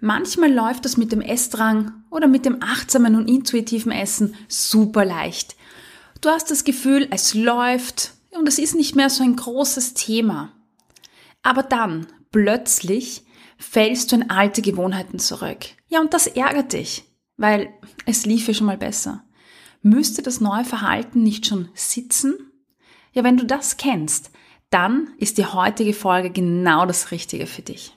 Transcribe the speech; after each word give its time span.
Manchmal 0.00 0.52
läuft 0.52 0.84
das 0.84 0.96
mit 0.96 1.12
dem 1.12 1.20
Essdrang 1.20 1.92
oder 2.10 2.26
mit 2.26 2.46
dem 2.46 2.62
achtsamen 2.62 3.16
und 3.16 3.28
intuitiven 3.28 3.92
Essen 3.92 4.34
super 4.48 5.04
leicht. 5.04 5.56
Du 6.20 6.30
hast 6.30 6.50
das 6.50 6.64
Gefühl, 6.64 7.08
es 7.10 7.34
läuft 7.34 8.12
und 8.30 8.48
es 8.48 8.58
ist 8.58 8.74
nicht 8.74 8.96
mehr 8.96 9.10
so 9.10 9.22
ein 9.22 9.36
großes 9.36 9.94
Thema. 9.94 10.52
Aber 11.42 11.62
dann, 11.62 12.06
plötzlich, 12.30 13.24
fällst 13.58 14.12
du 14.12 14.16
in 14.16 14.30
alte 14.30 14.62
Gewohnheiten 14.62 15.18
zurück. 15.18 15.66
Ja, 15.88 16.00
und 16.00 16.14
das 16.14 16.26
ärgert 16.26 16.72
dich, 16.72 17.04
weil 17.36 17.68
es 18.06 18.24
lief 18.24 18.48
ja 18.48 18.54
schon 18.54 18.66
mal 18.66 18.78
besser. 18.78 19.24
Müsste 19.82 20.22
das 20.22 20.40
neue 20.40 20.64
Verhalten 20.64 21.22
nicht 21.22 21.46
schon 21.46 21.68
sitzen? 21.74 22.34
Ja, 23.12 23.24
wenn 23.24 23.36
du 23.36 23.44
das 23.44 23.76
kennst, 23.76 24.30
dann 24.70 25.08
ist 25.18 25.38
die 25.38 25.46
heutige 25.46 25.94
Folge 25.94 26.30
genau 26.30 26.86
das 26.86 27.10
Richtige 27.10 27.46
für 27.46 27.62
dich. 27.62 27.96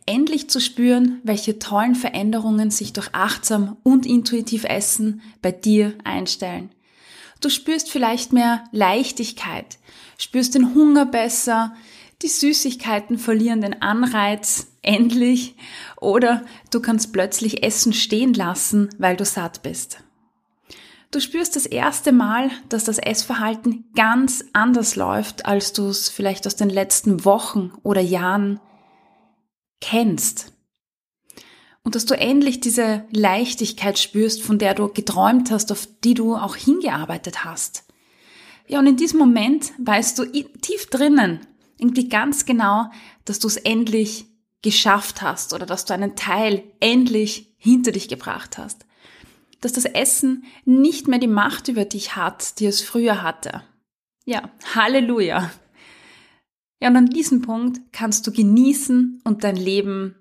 endlich 0.11 0.49
zu 0.49 0.59
spüren, 0.59 1.21
welche 1.23 1.57
tollen 1.57 1.95
Veränderungen 1.95 2.69
sich 2.69 2.91
durch 2.91 3.09
achtsam 3.13 3.77
und 3.83 4.05
intuitiv 4.05 4.65
Essen 4.65 5.21
bei 5.41 5.53
dir 5.53 5.93
einstellen. 6.03 6.69
Du 7.39 7.49
spürst 7.49 7.89
vielleicht 7.89 8.33
mehr 8.33 8.65
Leichtigkeit, 8.73 9.79
spürst 10.17 10.53
den 10.53 10.75
Hunger 10.75 11.05
besser, 11.05 11.73
die 12.21 12.27
Süßigkeiten 12.27 13.17
verlieren 13.17 13.61
den 13.61 13.81
Anreiz 13.81 14.67
endlich 14.81 15.55
oder 15.95 16.43
du 16.71 16.81
kannst 16.81 17.13
plötzlich 17.13 17.63
Essen 17.63 17.93
stehen 17.93 18.33
lassen, 18.33 18.89
weil 18.97 19.15
du 19.15 19.23
satt 19.23 19.63
bist. 19.63 20.03
Du 21.09 21.19
spürst 21.19 21.55
das 21.55 21.65
erste 21.65 22.11
Mal, 22.11 22.51
dass 22.69 22.83
das 22.83 22.97
Essverhalten 22.97 23.85
ganz 23.95 24.43
anders 24.53 24.95
läuft, 24.95 25.45
als 25.45 25.73
du 25.73 25.87
es 25.87 26.09
vielleicht 26.09 26.47
aus 26.47 26.55
den 26.57 26.69
letzten 26.69 27.25
Wochen 27.25 27.71
oder 27.83 28.01
Jahren 28.01 28.59
kennst. 29.81 30.53
Und 31.83 31.95
dass 31.95 32.05
du 32.05 32.15
endlich 32.15 32.59
diese 32.59 33.05
Leichtigkeit 33.11 33.97
spürst, 33.99 34.43
von 34.43 34.59
der 34.59 34.75
du 34.75 34.87
geträumt 34.87 35.51
hast, 35.51 35.71
auf 35.71 35.87
die 36.03 36.13
du 36.13 36.35
auch 36.35 36.55
hingearbeitet 36.55 37.43
hast. 37.43 37.83
Ja, 38.67 38.79
und 38.79 38.87
in 38.87 38.97
diesem 38.97 39.19
Moment 39.19 39.73
weißt 39.79 40.17
du 40.17 40.25
tief 40.25 40.85
drinnen, 40.89 41.41
irgendwie 41.77 42.07
ganz 42.07 42.45
genau, 42.45 42.85
dass 43.25 43.39
du 43.39 43.47
es 43.47 43.57
endlich 43.57 44.25
geschafft 44.61 45.21
hast 45.23 45.53
oder 45.53 45.65
dass 45.65 45.85
du 45.85 45.93
einen 45.93 46.15
Teil 46.15 46.63
endlich 46.79 47.53
hinter 47.57 47.91
dich 47.91 48.07
gebracht 48.07 48.57
hast. 48.57 48.85
Dass 49.59 49.73
das 49.73 49.85
Essen 49.85 50.45
nicht 50.65 51.07
mehr 51.07 51.19
die 51.19 51.27
Macht 51.27 51.67
über 51.67 51.85
dich 51.85 52.15
hat, 52.15 52.59
die 52.59 52.67
es 52.67 52.81
früher 52.81 53.23
hatte. 53.23 53.63
Ja, 54.25 54.51
Halleluja. 54.75 55.51
Ja, 56.81 56.89
und 56.89 56.97
an 56.97 57.05
diesem 57.05 57.43
Punkt 57.43 57.79
kannst 57.91 58.25
du 58.25 58.31
genießen 58.31 59.21
und 59.23 59.43
dein 59.43 59.55
Leben 59.55 60.15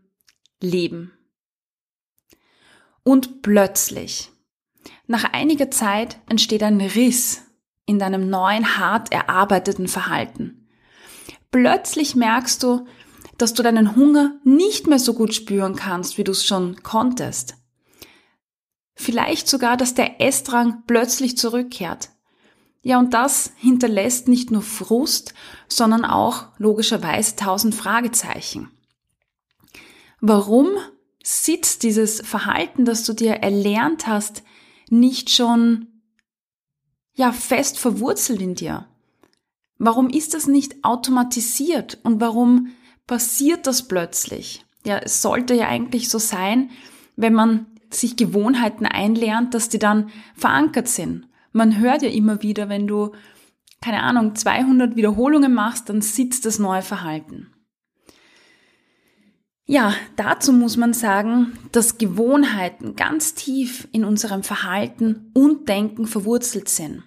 leben. 0.61 1.13
Und 3.03 3.41
plötzlich, 3.41 4.31
nach 5.07 5.25
einiger 5.33 5.71
Zeit 5.71 6.19
entsteht 6.29 6.63
ein 6.63 6.81
Riss 6.81 7.43
in 7.87 7.99
deinem 7.99 8.29
neuen, 8.29 8.77
hart 8.77 9.11
erarbeiteten 9.11 9.89
Verhalten. 9.89 10.69
Plötzlich 11.51 12.15
merkst 12.15 12.63
du, 12.63 12.87
dass 13.39 13.55
du 13.55 13.63
deinen 13.63 13.97
Hunger 13.97 14.39
nicht 14.45 14.87
mehr 14.87 14.99
so 14.99 15.15
gut 15.15 15.35
spüren 15.35 15.75
kannst, 15.75 16.19
wie 16.19 16.25
du 16.25 16.33
es 16.33 16.45
schon 16.45 16.83
konntest. 16.83 17.57
Vielleicht 18.95 19.49
sogar, 19.49 19.79
dass 19.79 19.95
der 19.95 20.21
Essdrang 20.21 20.83
plötzlich 20.87 21.39
zurückkehrt. 21.39 22.11
Ja, 22.83 22.99
und 22.99 23.13
das 23.13 23.53
hinterlässt 23.57 24.27
nicht 24.27 24.51
nur 24.51 24.63
Frust, 24.63 25.35
sondern 25.69 26.05
auch 26.05 26.47
logischerweise 26.59 27.37
tausend 27.37 27.75
Fragezeichen. 27.75 28.71
Warum 30.21 30.69
sitzt 31.23 31.83
dieses 31.83 32.21
Verhalten, 32.23 32.85
das 32.85 33.05
du 33.05 33.13
dir 33.13 33.35
erlernt 33.35 34.07
hast, 34.07 34.43
nicht 34.89 35.31
schon 35.31 35.89
ja 37.13 37.33
fest 37.33 37.79
verwurzelt 37.79 38.41
in 38.41 38.55
dir? 38.55 38.87
Warum 39.77 40.09
ist 40.09 40.33
das 40.35 40.47
nicht 40.47 40.83
automatisiert 40.85 41.99
und 42.03 42.21
warum 42.21 42.69
passiert 43.07 43.67
das 43.67 43.89
plötzlich? 43.89 44.65
Ja, 44.87 44.99
es 44.99 45.21
sollte 45.21 45.55
ja 45.55 45.69
eigentlich 45.69 46.09
so 46.09 46.19
sein, 46.19 46.71
wenn 47.17 47.35
man 47.35 47.67
sich 47.91 48.17
Gewohnheiten 48.17 48.87
einlernt, 48.87 49.53
dass 49.53 49.69
die 49.69 49.79
dann 49.79 50.11
verankert 50.35 50.89
sind 50.89 51.27
man 51.53 51.79
hört 51.79 52.03
ja 52.03 52.09
immer 52.09 52.43
wieder, 52.43 52.69
wenn 52.69 52.87
du, 52.87 53.13
keine 53.81 54.03
Ahnung, 54.03 54.35
200 54.35 54.97
Wiederholungen 54.97 55.53
machst, 55.53 55.89
dann 55.89 56.01
sitzt 56.01 56.47
das 56.47 56.59
neue 56.59 56.83
Verhalten. 56.83 57.53
Ja, 59.67 59.95
dazu 60.17 60.53
muss 60.53 60.77
man 60.77 60.93
sagen, 60.93 61.53
dass 61.71 61.97
Gewohnheiten 61.97 62.97
ganz 62.97 63.35
tief 63.35 63.87
in 63.93 64.05
unserem 64.05 64.43
Verhalten 64.43 65.31
und 65.33 65.69
Denken 65.69 66.07
verwurzelt 66.07 66.69
sind. 66.69 67.05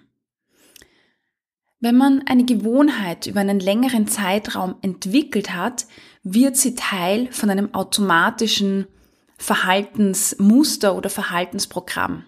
Wenn 1.78 1.98
man 1.98 2.22
eine 2.26 2.46
Gewohnheit 2.46 3.26
über 3.26 3.40
einen 3.40 3.60
längeren 3.60 4.06
Zeitraum 4.06 4.76
entwickelt 4.80 5.54
hat, 5.54 5.84
wird 6.22 6.56
sie 6.56 6.74
Teil 6.74 7.30
von 7.30 7.50
einem 7.50 7.74
automatischen 7.74 8.86
Verhaltensmuster 9.36 10.96
oder 10.96 11.10
Verhaltensprogramm. 11.10 12.24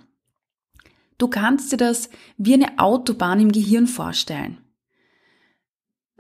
Du 1.19 1.29
kannst 1.29 1.73
dir 1.73 1.77
das 1.77 2.11
wie 2.37 2.55
eine 2.55 2.79
Autobahn 2.79 3.41
im 3.41 3.53
Gehirn 3.53 3.87
vorstellen. 3.87 4.59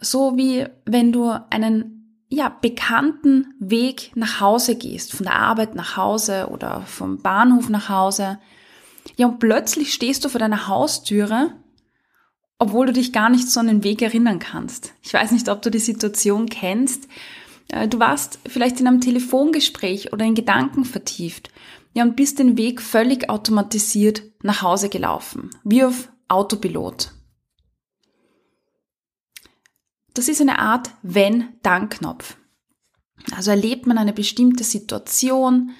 So 0.01 0.37
wie 0.37 0.67
wenn 0.84 1.12
du 1.12 1.31
einen 1.51 1.97
ja, 2.29 2.49
bekannten 2.49 3.55
Weg 3.61 4.12
nach 4.15 4.41
Hause 4.41 4.77
gehst, 4.77 5.12
von 5.12 5.25
der 5.25 5.37
Arbeit 5.37 5.75
nach 5.75 5.97
Hause 5.97 6.49
oder 6.51 6.83
vom 6.83 7.19
Bahnhof 7.19 7.69
nach 7.69 7.89
Hause. 7.89 8.39
Ja, 9.17 9.27
und 9.27 9.39
plötzlich 9.39 9.95
stehst 9.95 10.25
du 10.25 10.29
vor 10.29 10.41
deiner 10.41 10.67
Haustüre, 10.67 11.53
obwohl 12.59 12.87
du 12.87 12.93
dich 12.93 13.13
gar 13.13 13.28
nicht 13.28 13.49
so 13.49 13.61
an 13.61 13.69
den 13.69 13.84
Weg 13.84 14.03
erinnern 14.03 14.39
kannst. 14.39 14.93
Ich 15.03 15.15
weiß 15.15 15.31
nicht, 15.31 15.49
ob 15.49 15.63
du 15.63 15.71
die 15.71 15.78
Situation 15.78 16.49
kennst. 16.49 17.07
Äh, 17.69 17.87
du 17.87 18.01
warst 18.01 18.41
vielleicht 18.47 18.81
in 18.81 18.89
einem 18.89 19.01
Telefongespräch 19.01 20.13
oder 20.13 20.25
in 20.25 20.34
Gedanken 20.34 20.84
vertieft 20.84 21.51
ja, 21.97 22.03
und 22.03 22.15
bist 22.15 22.39
den 22.39 22.59
Weg 22.59 22.83
völlig 22.83 23.31
automatisiert 23.31 24.23
nach 24.43 24.61
Hause 24.61 24.91
gelaufen, 24.91 25.49
wie 25.65 25.83
auf 25.83 26.12
Autopilot. 26.29 27.11
Das 30.12 30.29
ist 30.29 30.43
eine 30.43 30.59
Art 30.59 30.91
Wenn-Dann-Knopf. 31.01 32.37
Also 33.34 33.51
erlebt 33.51 33.87
man 33.87 33.97
eine 33.97 34.12
bestimmte 34.12 34.62
Situation 34.62 35.71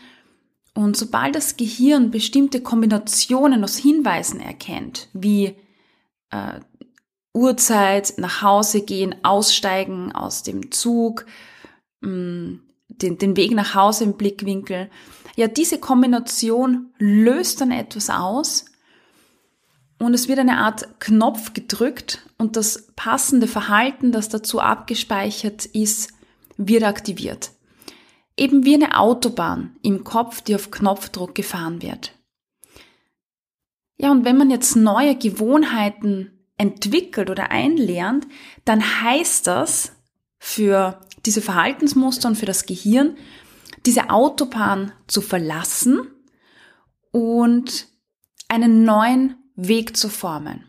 und 0.73 0.97
sobald 0.97 1.35
das 1.35 1.59
Gehirn 1.59 2.11
bestimmte 2.11 2.63
Kombinationen 2.63 3.63
aus 3.63 3.77
Hinweisen 3.77 4.41
erkennt, 4.41 5.11
wie 5.13 5.55
äh, 6.31 6.61
Uhrzeit, 7.35 8.15
nach 8.17 8.41
Hause 8.41 8.81
gehen, 8.81 9.15
aussteigen 9.23 10.13
aus 10.13 10.43
dem 10.43 10.73
Zug, 10.73 11.27
mh, 12.01 12.11
mm, 12.11 12.63
den, 12.89 13.19
den 13.19 13.37
Weg 13.37 13.51
nach 13.51 13.75
Hause 13.75 14.05
im 14.05 14.17
Blickwinkel, 14.17 14.89
ja, 15.37 15.49
diese 15.49 15.79
Kombination 15.79 16.93
löst 16.99 17.61
dann 17.61 17.71
etwas 17.71 18.11
aus 18.11 18.65
und 19.99 20.15
es 20.15 20.29
wird 20.29 20.39
eine 20.39 20.59
Art 20.59 20.99
Knopf 20.99 21.53
gedrückt 21.53 22.27
und 22.39 22.57
das 22.57 22.89
passende 22.97 23.47
Verhalten, 23.47 24.13
das 24.13 24.29
dazu 24.29 24.61
abgespeichert 24.61 25.67
ist, 25.67 26.13
wird 26.57 26.85
aktiviert. 26.85 27.53
Eben 28.37 28.65
wie 28.65 28.75
eine 28.75 28.99
Autobahn 28.99 29.77
im 29.83 30.05
Kopf, 30.05 30.41
die 30.41 30.55
auf 30.55 30.71
Knopfdruck 30.71 31.35
gefahren 31.35 31.81
wird. 31.81 32.13
Ja, 33.99 34.11
und 34.11 34.25
wenn 34.25 34.37
man 34.37 34.51
jetzt 34.51 34.77
neue 34.77 35.17
Gewohnheiten 35.17 36.31
entwickelt 36.59 37.31
oder 37.31 37.51
einlernt, 37.51 38.27
dann 38.65 38.83
heißt 39.03 39.47
das 39.47 39.93
für 40.39 41.01
diese 41.25 41.41
Verhaltensmuster 41.41 42.29
und 42.29 42.37
für 42.37 42.47
das 42.47 42.67
Gehirn, 42.67 43.17
diese 43.85 44.11
Autobahn 44.11 44.93
zu 45.07 45.21
verlassen 45.21 46.01
und 47.13 47.89
einen 48.49 48.85
neuen 48.85 49.37
Weg 49.55 49.97
zu 49.97 50.09
formen. 50.09 50.65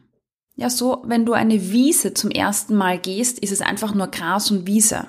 Ja, 0.55 0.69
so, 0.69 1.03
wenn 1.05 1.25
du 1.25 1.33
eine 1.33 1.71
Wiese 1.71 2.13
zum 2.13 2.31
ersten 2.31 2.75
Mal 2.75 2.97
gehst, 2.97 3.39
ist 3.39 3.51
es 3.51 3.61
einfach 3.61 3.93
nur 3.93 4.07
Gras 4.07 4.49
und 4.49 4.65
Wiese. 4.65 5.07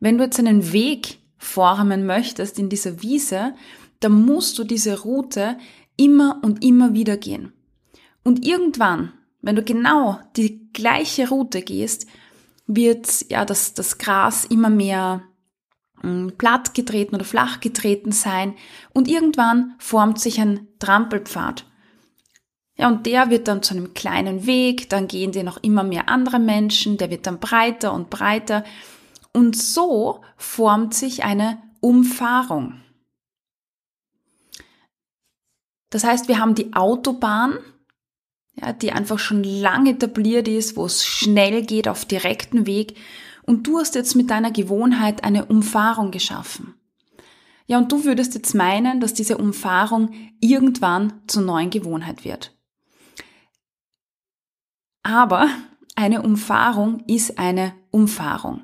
Wenn 0.00 0.18
du 0.18 0.24
jetzt 0.24 0.38
einen 0.38 0.72
Weg 0.72 1.18
formen 1.38 2.04
möchtest 2.04 2.58
in 2.58 2.68
dieser 2.68 3.02
Wiese, 3.02 3.54
dann 4.00 4.24
musst 4.24 4.58
du 4.58 4.64
diese 4.64 5.00
Route 5.00 5.56
immer 5.96 6.40
und 6.42 6.62
immer 6.62 6.92
wieder 6.92 7.16
gehen. 7.16 7.52
Und 8.22 8.44
irgendwann, 8.44 9.12
wenn 9.40 9.56
du 9.56 9.62
genau 9.62 10.18
die 10.36 10.70
gleiche 10.72 11.28
Route 11.28 11.62
gehst, 11.62 12.06
wird 12.66 13.30
ja 13.30 13.44
das, 13.44 13.74
das 13.74 13.98
Gras 13.98 14.44
immer 14.44 14.70
mehr 14.70 15.22
platt 16.38 16.74
getreten 16.74 17.14
oder 17.14 17.24
flach 17.24 17.60
getreten 17.60 18.12
sein 18.12 18.54
und 18.92 19.08
irgendwann 19.08 19.74
formt 19.78 20.20
sich 20.20 20.40
ein 20.40 20.68
Trampelpfad. 20.78 21.64
Ja, 22.76 22.88
und 22.88 23.06
der 23.06 23.30
wird 23.30 23.46
dann 23.46 23.62
zu 23.62 23.74
einem 23.74 23.94
kleinen 23.94 24.46
Weg, 24.46 24.90
dann 24.90 25.06
gehen 25.06 25.32
dir 25.32 25.44
noch 25.44 25.62
immer 25.62 25.84
mehr 25.84 26.08
andere 26.08 26.40
Menschen, 26.40 26.96
der 26.96 27.10
wird 27.10 27.26
dann 27.26 27.38
breiter 27.38 27.92
und 27.92 28.10
breiter 28.10 28.64
und 29.32 29.56
so 29.56 30.22
formt 30.36 30.94
sich 30.94 31.24
eine 31.24 31.62
Umfahrung. 31.80 32.80
Das 35.90 36.02
heißt, 36.02 36.26
wir 36.26 36.40
haben 36.40 36.56
die 36.56 36.72
Autobahn, 36.72 37.58
ja, 38.54 38.72
die 38.72 38.90
einfach 38.90 39.18
schon 39.18 39.44
lange 39.44 39.90
etabliert 39.90 40.48
ist, 40.48 40.76
wo 40.76 40.86
es 40.86 41.04
schnell 41.04 41.62
geht 41.62 41.86
auf 41.86 42.04
direkten 42.04 42.66
Weg. 42.66 42.96
Und 43.46 43.66
du 43.66 43.78
hast 43.78 43.94
jetzt 43.94 44.14
mit 44.16 44.30
deiner 44.30 44.50
Gewohnheit 44.50 45.24
eine 45.24 45.44
Umfahrung 45.44 46.10
geschaffen. 46.10 46.74
Ja, 47.66 47.78
und 47.78 47.90
du 47.92 48.04
würdest 48.04 48.34
jetzt 48.34 48.54
meinen, 48.54 49.00
dass 49.00 49.14
diese 49.14 49.38
Umfahrung 49.38 50.12
irgendwann 50.40 51.22
zur 51.26 51.42
neuen 51.42 51.70
Gewohnheit 51.70 52.24
wird. 52.24 52.56
Aber 55.02 55.48
eine 55.96 56.22
Umfahrung 56.22 57.04
ist 57.06 57.38
eine 57.38 57.74
Umfahrung. 57.90 58.62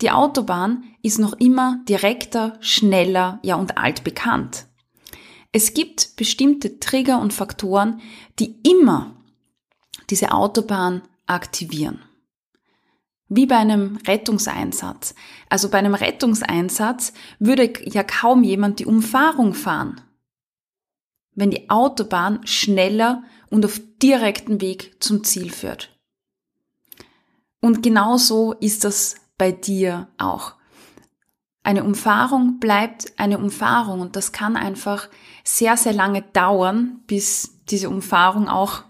Die 0.00 0.10
Autobahn 0.10 0.84
ist 1.02 1.18
noch 1.18 1.34
immer 1.34 1.80
direkter, 1.88 2.56
schneller, 2.60 3.38
ja 3.42 3.56
und 3.56 3.78
altbekannt. 3.78 4.66
Es 5.52 5.72
gibt 5.72 6.16
bestimmte 6.16 6.80
Trigger 6.80 7.20
und 7.20 7.32
Faktoren, 7.32 8.00
die 8.38 8.60
immer 8.68 9.14
diese 10.10 10.32
Autobahn 10.32 11.02
aktivieren. 11.26 12.02
Wie 13.28 13.46
bei 13.46 13.56
einem 13.56 13.98
Rettungseinsatz. 14.06 15.14
Also 15.48 15.70
bei 15.70 15.78
einem 15.78 15.94
Rettungseinsatz 15.94 17.12
würde 17.38 17.72
ja 17.84 18.02
kaum 18.02 18.42
jemand 18.42 18.78
die 18.78 18.86
Umfahrung 18.86 19.54
fahren, 19.54 20.00
wenn 21.34 21.50
die 21.50 21.70
Autobahn 21.70 22.46
schneller 22.46 23.24
und 23.50 23.64
auf 23.64 23.80
direkten 24.02 24.60
Weg 24.60 25.02
zum 25.02 25.24
Ziel 25.24 25.50
führt. 25.50 25.98
Und 27.60 27.82
genauso 27.82 28.52
ist 28.52 28.84
das 28.84 29.16
bei 29.38 29.50
dir 29.50 30.08
auch. 30.18 30.54
Eine 31.62 31.82
Umfahrung 31.82 32.60
bleibt 32.60 33.18
eine 33.18 33.38
Umfahrung 33.38 34.00
und 34.00 34.16
das 34.16 34.32
kann 34.32 34.54
einfach 34.54 35.08
sehr, 35.44 35.78
sehr 35.78 35.94
lange 35.94 36.20
dauern, 36.20 37.00
bis 37.06 37.58
diese 37.70 37.88
Umfahrung 37.88 38.48
auch 38.48 38.82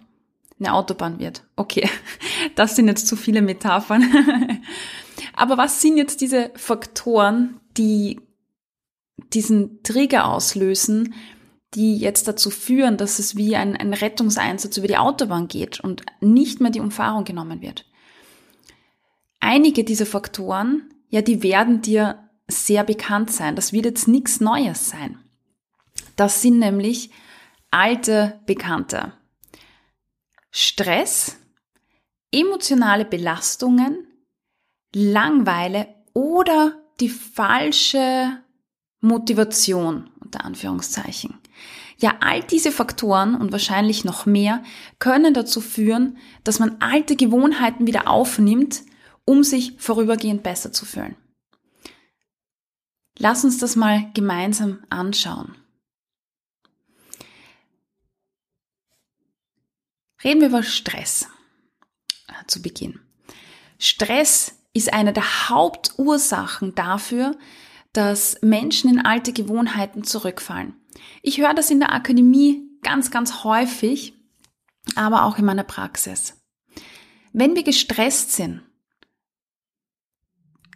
eine 0.59 0.75
Autobahn 0.75 1.19
wird. 1.19 1.45
Okay, 1.57 1.89
das 2.55 2.77
sind 2.77 2.89
jetzt 2.89 3.07
zu 3.07 3.17
viele 3.17 3.43
Metaphern. 3.43 4.05
Aber 5.35 5.57
was 5.57 5.81
sind 5.81 5.97
jetzt 5.97 6.21
diese 6.21 6.51
Faktoren, 6.57 7.61
die 7.77 8.21
diesen 9.33 9.83
Trigger 9.83 10.27
auslösen, 10.27 11.15
die 11.75 11.97
jetzt 11.97 12.29
dazu 12.29 12.51
führen, 12.51 12.97
dass 12.97 13.19
es 13.19 13.37
wie 13.37 13.57
ein, 13.57 13.77
ein 13.77 13.93
Rettungseinsatz 13.93 14.77
über 14.77 14.87
die 14.87 14.97
Autobahn 14.97 15.49
geht 15.49 15.81
und 15.81 16.03
nicht 16.21 16.61
mehr 16.61 16.71
die 16.71 16.81
Umfahrung 16.81 17.25
genommen 17.25 17.61
wird? 17.61 17.87
Einige 19.41 19.85
dieser 19.85 20.07
Faktoren, 20.07 20.89
ja, 21.09 21.21
die 21.21 21.43
werden 21.43 21.83
dir 21.83 22.29
sehr 22.49 22.85
bekannt 22.85 23.31
sein. 23.31 23.57
Das 23.57 23.73
wird 23.73 23.87
jetzt 23.87 24.09
nichts 24.09 24.41
Neues 24.41 24.89
sein. 24.89 25.19
Das 26.17 26.43
sind 26.43 26.59
nämlich 26.59 27.11
alte 27.71 28.41
Bekannte. 28.47 29.13
Stress, 30.57 31.37
emotionale 32.31 33.05
Belastungen, 33.05 34.07
Langweile 34.95 35.89
oder 36.13 36.81
die 37.01 37.09
falsche 37.09 38.39
Motivation 39.01 40.11
unter 40.21 40.45
Anführungszeichen. 40.45 41.41
Ja, 41.99 42.19
all 42.21 42.41
diese 42.45 42.71
Faktoren 42.71 43.35
und 43.35 43.51
wahrscheinlich 43.51 44.05
noch 44.05 44.27
mehr 44.27 44.63
können 45.01 45.35
dazu 45.35 45.61
führen, 45.61 46.19
dass 46.45 46.61
man 46.61 46.77
alte 46.79 47.17
Gewohnheiten 47.17 47.89
wieder 47.89 48.07
aufnimmt, 48.07 48.83
um 49.25 49.43
sich 49.43 49.75
vorübergehend 49.79 50.45
besser 50.45 50.73
zu 50.73 50.85
fühlen. 50.85 51.17
Lass 53.19 53.45
uns 53.45 53.59
das 53.59 53.75
mal 53.75 54.09
gemeinsam 54.15 54.85
anschauen. 54.89 55.57
Reden 60.25 60.41
wir 60.41 60.49
über 60.49 60.63
Stress 60.63 61.29
äh, 62.29 62.47
zu 62.47 62.63
Beginn. 62.63 62.99
Stress 63.79 64.59
ist 64.73 64.93
eine 64.93 65.13
der 65.13 65.49
Hauptursachen 65.51 66.75
dafür, 66.75 67.37
dass 67.93 68.39
Menschen 68.43 68.91
in 68.91 69.05
alte 69.05 69.33
Gewohnheiten 69.33 70.03
zurückfallen. 70.03 70.75
Ich 71.23 71.39
höre 71.39 71.55
das 71.55 71.71
in 71.71 71.79
der 71.79 71.93
Akademie 71.93 72.63
ganz, 72.83 73.11
ganz 73.11 73.45
häufig, 73.45 74.15
aber 74.97 75.25
auch 75.25 75.39
in 75.39 75.45
meiner 75.45 75.65
Praxis. 75.65 76.41
Wenn 77.33 77.55
wir 77.55 77.63
gestresst 77.63 78.33
sind, 78.33 78.63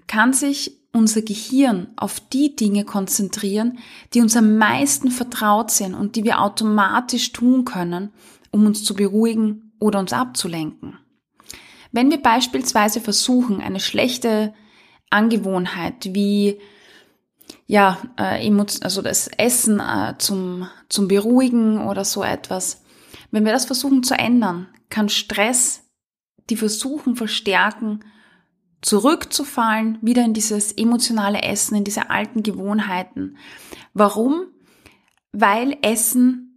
kann 0.07 0.33
sich 0.33 0.79
unser 0.93 1.23
Gehirn 1.23 1.89
auf 1.97 2.19
die 2.21 2.57
Dinge 2.57 2.85
konzentrieren, 2.85 3.79
die 4.15 4.21
uns 4.21 4.37
am 4.37 4.57
meisten 4.59 5.11
vertraut 5.11 5.71
sind 5.71 5.95
und 5.95 6.17
die 6.17 6.25
wir 6.25 6.41
automatisch 6.41 7.33
tun 7.33 7.65
können, 7.65 8.13
um 8.59 8.67
uns 8.67 8.83
zu 8.83 8.95
beruhigen 8.95 9.73
oder 9.79 10.01
uns 10.01 10.13
abzulenken. 10.13 10.99
Wenn 11.93 12.11
wir 12.11 12.21
beispielsweise 12.21 13.01
versuchen, 13.01 13.61
eine 13.61 13.79
schlechte 13.79 14.53
Angewohnheit 15.11 16.13
wie 16.13 16.61
ja, 17.67 17.99
äh, 18.19 18.51
also 18.83 19.01
das 19.01 19.29
Essen 19.29 19.81
äh, 19.81 20.15
zum, 20.19 20.69
zum 20.89 21.07
Beruhigen 21.07 21.87
oder 21.87 22.05
so 22.05 22.23
etwas, 22.23 22.83
wenn 23.31 23.45
wir 23.45 23.53
das 23.53 23.67
versuchen 23.67 24.03
zu 24.03 24.15
ändern, 24.15 24.69
kann 24.91 25.09
Stress 25.09 25.85
die 26.51 26.57
Versuchen 26.57 27.15
verstärken, 27.15 28.01
zurückzufallen, 28.81 29.99
wieder 30.03 30.25
in 30.25 30.35
dieses 30.35 30.73
emotionale 30.73 31.43
Essen, 31.43 31.77
in 31.77 31.85
diese 31.85 32.11
alten 32.11 32.43
Gewohnheiten. 32.43 33.37
Warum? 33.93 34.47
Weil 35.33 35.77
Essen, 35.83 36.48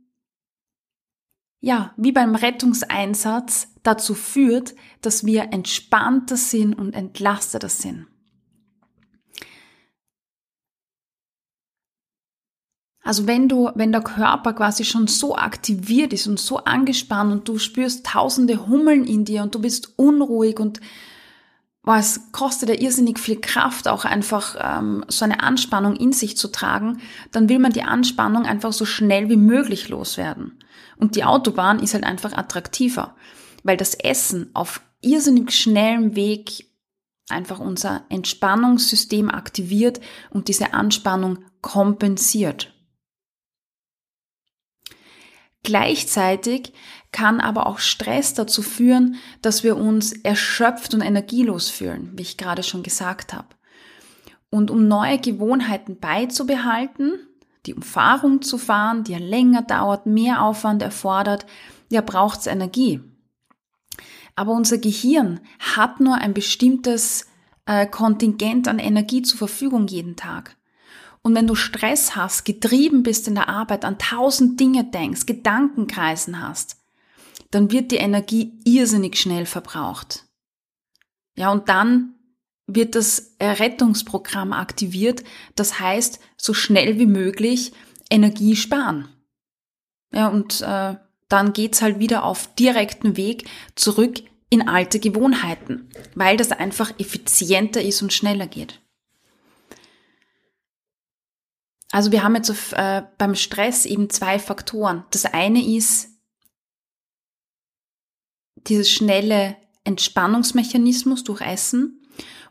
ja, 1.61 1.93
wie 1.95 2.11
beim 2.11 2.35
Rettungseinsatz 2.35 3.69
dazu 3.83 4.15
führt, 4.15 4.73
dass 5.01 5.25
wir 5.25 5.53
entspannter 5.53 6.35
sind 6.35 6.73
und 6.73 6.93
entlasteter 6.93 7.69
sind. 7.69 8.07
Also 13.03 13.25
wenn 13.25 13.49
du, 13.49 13.69
wenn 13.75 13.91
der 13.91 14.01
Körper 14.01 14.53
quasi 14.53 14.85
schon 14.85 15.07
so 15.07 15.35
aktiviert 15.35 16.13
ist 16.13 16.27
und 16.27 16.39
so 16.39 16.57
angespannt 16.57 17.31
und 17.31 17.47
du 17.47 17.57
spürst 17.57 18.05
tausende 18.05 18.67
Hummeln 18.67 19.05
in 19.05 19.25
dir 19.25 19.41
und 19.41 19.55
du 19.55 19.59
bist 19.59 19.97
unruhig 19.97 20.59
und 20.59 20.79
es 21.83 22.31
kostet 22.31 22.69
ja 22.69 22.75
irrsinnig 22.75 23.17
viel 23.17 23.41
Kraft, 23.41 23.87
auch 23.87 24.05
einfach 24.05 24.55
ähm, 24.59 25.03
so 25.07 25.25
eine 25.25 25.41
Anspannung 25.41 25.95
in 25.95 26.13
sich 26.13 26.37
zu 26.37 26.47
tragen, 26.47 27.01
dann 27.31 27.49
will 27.49 27.57
man 27.57 27.73
die 27.73 27.81
Anspannung 27.81 28.45
einfach 28.45 28.71
so 28.71 28.85
schnell 28.85 29.29
wie 29.29 29.37
möglich 29.37 29.89
loswerden. 29.89 30.59
Und 31.01 31.15
die 31.15 31.23
Autobahn 31.23 31.79
ist 31.79 31.95
halt 31.95 32.03
einfach 32.03 32.33
attraktiver, 32.33 33.15
weil 33.63 33.75
das 33.75 33.95
Essen 33.95 34.51
auf 34.53 34.81
irrsinnig 35.01 35.51
schnellem 35.51 36.15
Weg 36.15 36.69
einfach 37.27 37.59
unser 37.59 38.05
Entspannungssystem 38.09 39.29
aktiviert 39.31 39.99
und 40.29 40.47
diese 40.47 40.73
Anspannung 40.73 41.39
kompensiert. 41.61 42.71
Gleichzeitig 45.63 46.73
kann 47.11 47.39
aber 47.39 47.65
auch 47.65 47.79
Stress 47.79 48.35
dazu 48.35 48.61
führen, 48.61 49.15
dass 49.41 49.63
wir 49.63 49.77
uns 49.77 50.13
erschöpft 50.13 50.93
und 50.93 51.01
energielos 51.01 51.69
fühlen, 51.69 52.11
wie 52.13 52.21
ich 52.21 52.37
gerade 52.37 52.61
schon 52.61 52.83
gesagt 52.83 53.33
habe. 53.33 53.47
Und 54.51 54.69
um 54.69 54.87
neue 54.87 55.17
Gewohnheiten 55.17 55.99
beizubehalten, 55.99 57.27
die 57.65 57.73
Umfahrung 57.73 58.41
zu 58.41 58.57
fahren, 58.57 59.03
die 59.03 59.11
ja 59.13 59.19
länger 59.19 59.61
dauert, 59.61 60.05
mehr 60.05 60.41
Aufwand 60.43 60.81
erfordert, 60.81 61.45
ja 61.89 62.01
braucht 62.01 62.41
es 62.41 62.47
Energie. 62.47 63.01
Aber 64.35 64.53
unser 64.53 64.77
Gehirn 64.77 65.41
hat 65.59 65.99
nur 65.99 66.15
ein 66.15 66.33
bestimmtes 66.33 67.27
äh, 67.65 67.85
Kontingent 67.85 68.67
an 68.67 68.79
Energie 68.79 69.21
zur 69.21 69.37
Verfügung 69.37 69.87
jeden 69.87 70.15
Tag. 70.15 70.55
Und 71.21 71.35
wenn 71.35 71.47
du 71.47 71.55
Stress 71.55 72.15
hast, 72.15 72.45
getrieben 72.45 73.03
bist 73.03 73.27
in 73.27 73.35
der 73.35 73.49
Arbeit, 73.49 73.85
an 73.85 73.99
tausend 73.99 74.59
Dinge 74.59 74.83
denkst, 74.85 75.27
Gedankenkreisen 75.27 76.41
hast, 76.41 76.77
dann 77.51 77.71
wird 77.71 77.91
die 77.91 77.97
Energie 77.97 78.57
irrsinnig 78.63 79.17
schnell 79.17 79.45
verbraucht. 79.45 80.25
Ja, 81.35 81.51
und 81.51 81.69
dann 81.69 82.15
wird 82.75 82.95
das 82.95 83.35
Rettungsprogramm 83.41 84.53
aktiviert. 84.53 85.23
Das 85.55 85.79
heißt, 85.79 86.19
so 86.37 86.53
schnell 86.53 86.99
wie 86.99 87.05
möglich 87.05 87.73
Energie 88.09 88.55
sparen. 88.55 89.07
Ja, 90.13 90.27
und 90.27 90.61
äh, 90.61 90.95
dann 91.29 91.53
geht's 91.53 91.81
halt 91.81 91.99
wieder 91.99 92.23
auf 92.23 92.53
direkten 92.55 93.15
Weg 93.15 93.49
zurück 93.75 94.21
in 94.49 94.67
alte 94.67 94.99
Gewohnheiten, 94.99 95.89
weil 96.13 96.35
das 96.35 96.51
einfach 96.51 96.91
effizienter 96.99 97.81
ist 97.81 98.01
und 98.01 98.11
schneller 98.11 98.47
geht. 98.47 98.81
Also 101.91 102.11
wir 102.11 102.23
haben 102.23 102.35
jetzt 102.35 102.49
auf, 102.49 102.73
äh, 102.73 103.03
beim 103.17 103.35
Stress 103.35 103.85
eben 103.85 104.09
zwei 104.09 104.39
Faktoren. 104.39 105.05
Das 105.11 105.25
eine 105.25 105.65
ist 105.65 106.09
dieses 108.67 108.89
schnelle 108.89 109.57
Entspannungsmechanismus 109.83 111.23
durch 111.23 111.41
Essen. 111.41 112.00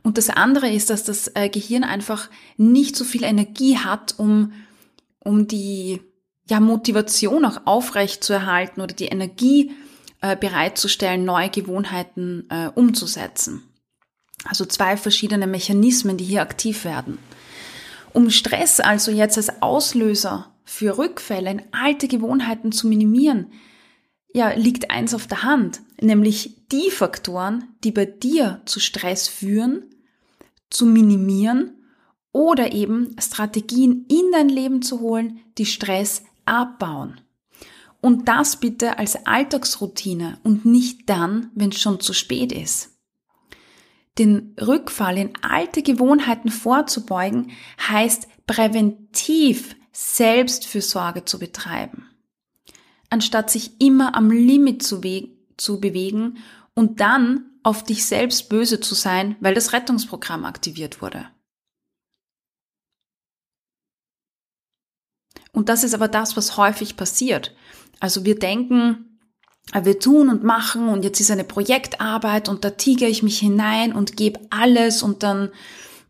Und 0.03 0.19
das 0.19 0.31
andere 0.31 0.71
ist, 0.71 0.91
dass 0.91 1.05
das 1.05 1.31
äh, 1.35 1.49
Gehirn 1.49 1.85
einfach 1.85 2.31
nicht 2.57 2.97
so 2.97 3.05
viel 3.05 3.23
Energie 3.23 3.77
hat, 3.79 4.15
um, 4.19 4.53
um 5.19 5.47
die 5.47 6.01
ja, 6.49 6.61
Motivation 6.61 7.45
auch 7.45 7.67
aufrecht 7.67 8.25
zu 8.25 8.33
erhalten 8.33 8.81
oder 8.81 8.95
die 8.95 9.07
Energie 9.07 9.73
äh, 10.21 10.37
bereitzustellen, 10.37 11.25
neue 11.25 11.51
Gewohnheiten 11.51 12.47
äh, 12.51 12.69
umzusetzen. 12.75 13.63
Also 14.45 14.65
zwei 14.65 14.97
verschiedene 14.97 15.47
Mechanismen, 15.47 16.17
die 16.17 16.25
hier 16.25 16.43
aktiv 16.43 16.85
werden. 16.85 17.19
Um 18.13 18.31
Stress 18.31 18.81
also 18.81 19.11
jetzt 19.11 19.37
als 19.37 19.63
Auslöser 19.63 20.51
für 20.65 20.99
Rückfälle 20.99 21.51
in 21.51 21.63
alte 21.73 22.09
Gewohnheiten 22.09 22.73
zu 22.73 22.87
minimieren, 22.89 23.53
ja, 24.33 24.51
liegt 24.53 24.91
eins 24.91 25.15
auf 25.15 25.27
der 25.27 25.43
Hand, 25.43 25.81
nämlich 26.01 26.57
die 26.71 26.91
Faktoren, 26.91 27.65
die 27.83 27.93
bei 27.93 28.07
dir 28.07 28.61
zu 28.65 28.81
Stress 28.81 29.29
führen, 29.29 29.85
zu 30.71 30.87
minimieren 30.87 31.73
oder 32.33 32.73
eben 32.73 33.17
Strategien 33.21 34.07
in 34.09 34.31
dein 34.33 34.49
Leben 34.49 34.83
zu 34.83 35.01
holen, 35.01 35.41
die 35.59 35.67
Stress 35.67 36.23
abbauen. 36.45 37.21
Und 38.01 38.29
das 38.29 38.57
bitte 38.57 38.99
als 38.99 39.27
Alltagsroutine 39.27 40.39
und 40.43 40.65
nicht 40.65 41.11
dann, 41.11 41.51
wenn 41.55 41.71
es 41.71 41.81
schon 41.81 42.01
zu 42.01 42.13
spät 42.13 42.53
ist. 42.53 42.97
Den 44.19 44.55
Rückfall 44.61 45.19
in 45.19 45.33
alte 45.43 45.83
Gewohnheiten 45.83 46.51
vorzubeugen, 46.51 47.51
heißt 47.89 48.27
präventiv 48.47 49.77
Selbstfürsorge 49.93 51.25
zu 51.25 51.39
betreiben 51.39 52.10
anstatt 53.11 53.51
sich 53.51 53.81
immer 53.81 54.15
am 54.15 54.31
Limit 54.31 54.83
zu, 54.83 55.01
zu 55.57 55.81
bewegen 55.81 56.39
und 56.75 57.01
dann 57.01 57.45
auf 57.63 57.85
dich 57.85 58.07
selbst 58.07 58.49
böse 58.49 58.81
zu 58.81 58.95
sein, 58.95 59.37
weil 59.41 59.55
das 59.55 59.73
Rettungsprogramm 59.73 60.45
aktiviert 60.45 61.03
wurde. 61.03 61.27
Und 65.53 65.69
das 65.69 65.85
ist 65.85 65.95
aber 65.95 66.09
das, 66.09 66.37
was 66.37 66.57
häufig 66.57 66.97
passiert. 66.97 67.55
Also 67.99 68.25
wir 68.25 68.39
denken, 68.39 69.19
wir 69.75 69.99
tun 69.99 70.29
und 70.29 70.43
machen 70.43 70.89
und 70.89 71.05
jetzt 71.05 71.21
ist 71.21 71.31
eine 71.31 71.45
Projektarbeit 71.45 72.49
und 72.49 72.65
da 72.65 72.71
tigere 72.71 73.09
ich 73.09 73.23
mich 73.23 73.39
hinein 73.39 73.93
und 73.93 74.17
gebe 74.17 74.41
alles 74.51 75.03
und 75.03 75.23
dann 75.23 75.51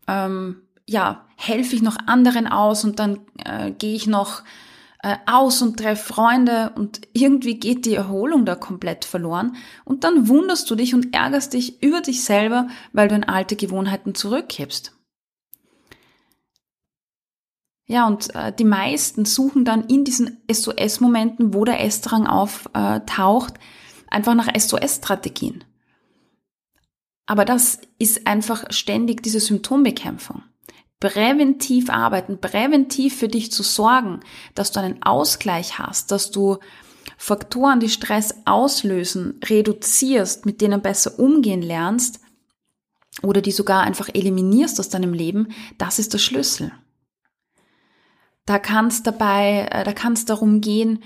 ähm, 0.07 0.61
ja 0.87 1.27
helfe 1.35 1.75
ich 1.75 1.81
noch 1.81 1.97
anderen 2.07 2.47
aus 2.47 2.83
und 2.83 2.99
dann 2.99 3.19
äh, 3.43 3.71
gehe 3.71 3.95
ich 3.95 4.07
noch 4.07 4.43
äh, 5.03 5.17
aus 5.25 5.61
und 5.61 5.77
treff 5.77 6.03
Freunde 6.03 6.73
und 6.75 7.01
irgendwie 7.13 7.59
geht 7.59 7.85
die 7.85 7.95
Erholung 7.95 8.45
da 8.45 8.55
komplett 8.55 9.05
verloren 9.05 9.55
und 9.83 10.03
dann 10.03 10.27
wunderst 10.27 10.69
du 10.69 10.75
dich 10.75 10.93
und 10.93 11.13
ärgerst 11.13 11.53
dich 11.53 11.81
über 11.81 12.01
dich 12.01 12.23
selber, 12.23 12.67
weil 12.93 13.07
du 13.07 13.15
in 13.15 13.23
alte 13.23 13.55
Gewohnheiten 13.55 14.13
zurückkippst. 14.13 14.95
Ja, 17.87 18.07
und 18.07 18.33
äh, 18.35 18.53
die 18.53 18.63
meisten 18.63 19.25
suchen 19.25 19.65
dann 19.65 19.87
in 19.87 20.05
diesen 20.05 20.37
SOS-Momenten, 20.49 21.53
wo 21.53 21.65
der 21.65 21.83
Essdrang 21.83 22.27
auftaucht, 22.27 23.55
einfach 24.07 24.35
nach 24.35 24.47
SOS-Strategien. 24.55 25.63
Aber 27.25 27.43
das 27.43 27.81
ist 27.97 28.27
einfach 28.27 28.65
ständig 28.69 29.23
diese 29.23 29.39
Symptombekämpfung 29.39 30.43
präventiv 31.01 31.89
arbeiten, 31.89 32.39
präventiv 32.39 33.17
für 33.17 33.27
dich 33.27 33.51
zu 33.51 33.63
sorgen, 33.63 34.21
dass 34.55 34.71
du 34.71 34.79
einen 34.79 35.03
Ausgleich 35.03 35.77
hast, 35.79 36.11
dass 36.11 36.31
du 36.31 36.59
Faktoren, 37.17 37.79
die 37.79 37.89
Stress 37.89 38.35
auslösen, 38.45 39.39
reduzierst, 39.43 40.45
mit 40.45 40.61
denen 40.61 40.81
besser 40.81 41.19
umgehen 41.19 41.61
lernst 41.61 42.21
oder 43.23 43.41
die 43.41 43.51
sogar 43.51 43.81
einfach 43.81 44.09
eliminierst 44.13 44.79
aus 44.79 44.89
deinem 44.89 45.13
Leben, 45.13 45.49
das 45.77 45.99
ist 45.99 46.13
der 46.13 46.19
Schlüssel. 46.19 46.71
Da 48.45 48.59
kann 48.59 48.87
es 48.87 49.03
dabei, 49.03 49.67
äh, 49.71 49.83
da 49.83 49.93
kann 49.93 50.13
es 50.13 50.25
darum 50.25 50.61
gehen, 50.61 51.03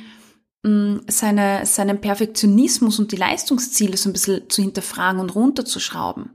mm, 0.64 0.98
seine, 1.08 1.66
seinen 1.66 2.02
Perfektionismus 2.02 3.00
und 3.00 3.14
die 3.14 3.18
Leistungsziele 3.18 3.96
so 3.96 4.10
ein 4.10 4.14
bisschen 4.14 4.50
zu 4.50 4.62
hinterfragen 4.62 5.22
und 5.22 5.36
runterzuschrauben 5.36 6.32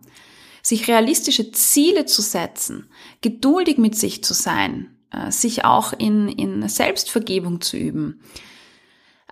sich 0.63 0.89
realistische 0.89 1.53
Ziele 1.53 2.07
zu 2.07 2.23
setzen, 2.23 2.91
geduldig 3.21 3.79
mit 3.79 3.97
sich 3.97 4.23
zu 4.25 4.35
sein, 4.35 4.97
äh, 5.11 5.31
sich 5.31 5.65
auch 5.65 5.93
in, 5.93 6.29
in 6.29 6.69
Selbstvergebung 6.69 7.61
zu 7.61 7.77
üben. 7.77 8.21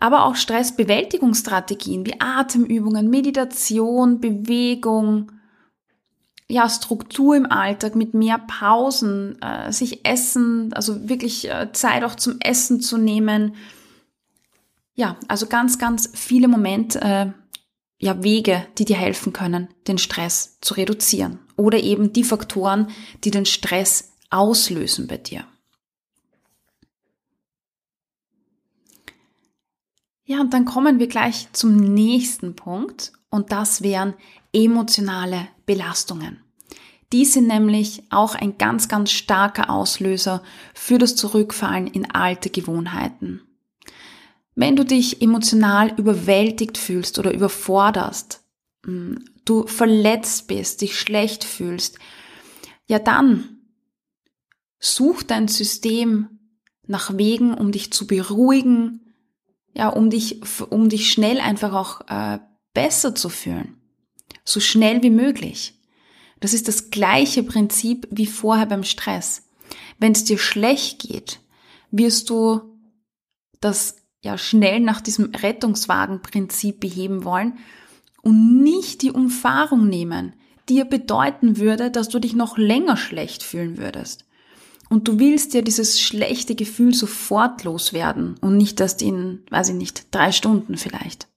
Aber 0.01 0.25
auch 0.25 0.37
Stressbewältigungsstrategien 0.37 2.07
wie 2.07 2.21
Atemübungen, 2.21 3.11
Meditation, 3.11 4.21
Bewegung, 4.21 5.33
ja, 6.49 6.69
Struktur 6.69 7.37
im 7.37 7.51
Alltag 7.51 7.95
mit 7.95 8.15
mehr 8.15 8.39
Pausen, 8.39 9.41
äh, 9.43 9.71
sich 9.71 10.07
Essen, 10.07 10.73
also 10.73 11.09
wirklich 11.09 11.51
äh, 11.51 11.73
Zeit 11.73 12.05
auch 12.05 12.15
zum 12.15 12.41
Essen 12.41 12.81
zu 12.81 12.97
nehmen. 12.97 13.55
Ja, 14.95 15.17
also 15.29 15.47
ganz, 15.47 15.79
ganz 15.79 16.11
viele 16.15 16.49
Momente, 16.49 17.35
ja, 17.99 18.23
Wege, 18.23 18.67
die 18.79 18.85
dir 18.85 18.97
helfen 18.97 19.33
können, 19.33 19.69
den 19.87 19.99
Stress 19.99 20.59
zu 20.61 20.75
reduzieren. 20.75 21.41
Oder 21.57 21.81
eben 21.81 22.13
die 22.13 22.25
Faktoren, 22.25 22.89
die 23.25 23.31
den 23.31 23.47
Stress 23.47 24.13
auslösen 24.31 25.09
bei 25.09 25.17
dir. 25.17 25.45
Ja, 30.25 30.41
und 30.41 30.53
dann 30.53 30.67
kommen 30.67 30.99
wir 30.99 31.09
gleich 31.09 31.49
zum 31.53 31.77
nächsten 31.77 32.55
Punkt 32.55 33.13
und 33.31 33.51
das 33.51 33.83
wären 33.83 34.15
emotionale 34.53 35.49
Belastungen. 35.65 36.43
Die 37.13 37.25
sind 37.25 37.49
nämlich 37.49 38.03
auch 38.11 38.35
ein 38.35 38.59
ganz, 38.59 38.89
ganz 38.89 39.11
starker 39.11 39.71
Auslöser 39.71 40.43
für 40.75 40.99
das 40.99 41.17
Zurückfallen 41.17 41.87
in 41.87 42.11
alte 42.11 42.51
Gewohnheiten. 42.51 43.48
Wenn 44.61 44.75
du 44.75 44.85
dich 44.85 45.23
emotional 45.23 45.95
überwältigt 46.01 46.79
fühlst 46.79 47.21
oder 47.21 47.33
überforderst, 47.33 48.41
mm, 48.85 49.15
du 49.45 49.69
verletzt 49.69 50.49
bist, 50.49 50.81
dich 50.81 50.99
schlecht 50.99 51.45
fühlst, 51.45 52.01
ja 52.89 52.99
dann 52.99 53.61
such 54.81 55.23
dein 55.23 55.47
System 55.47 56.41
nach 56.89 57.17
Wegen, 57.17 57.55
um 57.55 57.71
dich 57.71 57.93
zu 57.93 58.09
beruhigen, 58.09 59.15
ja, 59.75 59.91
um 59.91 60.11
dich, 60.11 60.41
um 60.71 60.89
dich 60.89 61.13
schnell 61.13 61.39
einfach 61.39 61.73
auch 61.73 62.01
äh, 62.09 62.41
besser 62.75 63.15
zu 63.15 63.29
fühlen. 63.29 63.81
So 64.45 64.59
schnell 64.59 65.05
wie 65.05 65.11
möglich. 65.11 65.81
Das 66.41 66.53
ist 66.53 66.67
das 66.67 66.91
gleiche 66.91 67.45
Prinzip 67.45 68.09
wie 68.11 68.27
vorher 68.27 68.67
beim 68.67 68.83
Stress. 68.83 69.49
Wenn 70.01 70.11
es 70.11 70.25
dir 70.25 70.37
schlecht 70.37 70.99
geht, 70.99 71.39
wirst 71.93 72.29
du 72.29 72.77
das 73.61 73.95
ja 74.21 74.37
schnell 74.39 74.81
nach 74.81 75.01
diesem 75.01 75.35
Rettungswagenprinzip 75.35 76.81
beheben 76.81 77.25
wollen 77.25 77.59
und 78.23 78.63
nicht 78.63 79.03
die 79.03 79.13
Umfahrung 79.13 79.89
nehmen, 79.89 80.35
die 80.69 80.77
ja 80.77 80.85
bedeuten 80.85 81.57
würde, 81.59 81.91
dass 81.91 82.09
du 82.09 82.19
dich 82.19 82.35
noch 82.35 82.59
länger 82.59 82.97
schlecht 82.97 83.43
fühlen 83.43 83.79
würdest. 83.79 84.25
Und 84.91 85.07
du 85.07 85.19
willst 85.19 85.55
ja 85.55 85.61
dieses 85.61 86.01
schlechte 86.01 86.55
Gefühl 86.55 86.95
sofort 86.95 87.65
loswerden 87.65 88.37
und 88.41 88.57
nicht 88.57 88.81
erst 88.81 89.03
in, 89.03 89.45
weiß 89.51 89.71
ich 89.71 89.75
nicht, 89.75 90.15
drei 90.15 90.33
Stunden 90.33 90.77
vielleicht. 90.77 91.29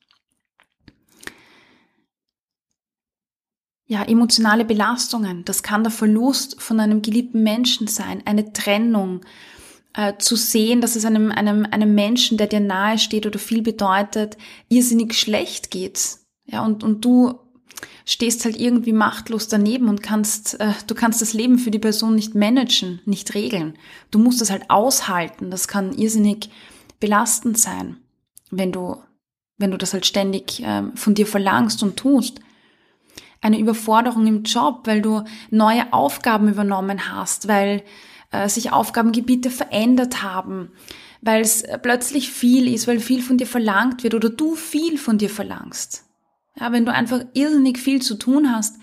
Ja, 3.86 4.04
emotionale 4.04 4.64
Belastungen, 4.64 5.44
das 5.44 5.64
kann 5.64 5.84
der 5.84 5.92
Verlust 5.92 6.62
von 6.62 6.80
einem 6.80 7.02
geliebten 7.02 7.44
Menschen 7.44 7.88
sein, 7.88 8.24
eine 8.26 8.54
Trennung, 8.54 9.20
äh, 9.94 10.14
zu 10.18 10.36
sehen, 10.36 10.82
dass 10.82 10.96
es 10.96 11.06
einem, 11.06 11.32
einem, 11.32 11.66
einem 11.70 11.94
Menschen, 11.94 12.38
der 12.38 12.48
dir 12.48 12.60
nahe 12.60 12.98
steht 12.98 13.26
oder 13.26 13.40
viel 13.40 13.62
bedeutet, 13.62 14.38
irrsinnig 14.70 15.14
schlecht 15.14 15.72
geht. 15.72 16.18
Ja, 16.46 16.66
und, 16.66 16.84
und 16.84 17.04
du 17.04 17.40
stehst 18.06 18.46
halt 18.46 18.60
irgendwie 18.60 18.94
machtlos 18.94 19.48
daneben 19.48 19.88
und 19.90 20.02
kannst, 20.02 20.60
äh, 20.60 20.74
du 20.88 20.96
kannst 20.96 21.22
das 21.22 21.34
Leben 21.34 21.60
für 21.60 21.72
die 21.72 21.80
Person 21.80 22.16
nicht 22.16 22.36
managen, 22.36 23.02
nicht 23.06 23.34
regeln. 23.34 23.78
Du 24.12 24.20
musst 24.20 24.42
das 24.42 24.50
halt 24.50 24.70
aushalten. 24.70 25.52
Das 25.52 25.68
kann 25.68 25.94
irrsinnig 25.94 26.50
belastend 27.00 27.58
sein, 27.58 27.98
wenn 28.50 28.72
du, 28.72 28.98
wenn 29.58 29.72
du 29.72 29.78
das 29.78 29.94
halt 29.94 30.06
ständig 30.06 30.64
äh, 30.64 30.84
von 30.96 31.14
dir 31.14 31.28
verlangst 31.28 31.84
und 31.84 31.98
tust. 31.98 32.40
eine 33.42 33.60
Überforderung 33.60 34.28
im 34.28 34.44
Job, 34.44 34.82
weil 34.86 35.02
du 35.02 35.24
neue 35.50 35.92
Aufgaben 35.94 36.48
übernommen 36.48 37.12
hast, 37.12 37.48
weil 37.48 37.84
äh, 38.32 38.50
sich 38.50 38.72
Aufgabengebiete 38.72 39.50
verändert 39.50 40.24
haben, 40.24 40.72
weil 41.22 41.42
es 41.42 41.64
plötzlich 41.82 42.32
viel 42.32 42.74
ist, 42.74 42.88
weil 42.88 43.00
viel 43.00 43.22
von 43.22 43.38
dir 43.38 43.48
verlangt 43.48 44.04
wird 44.04 44.14
oder 44.14 44.30
du 44.30 44.56
viel 44.56 44.98
von 44.98 45.18
dir 45.18 45.30
verlangst. 45.30 46.06
Ja, 46.60 46.72
wenn 46.72 46.86
du 46.86 46.94
einfach 46.94 47.22
irrsinnig 47.34 47.78
viel 47.78 48.02
zu 48.02 48.16
tun 48.16 48.54
hast 48.54 48.78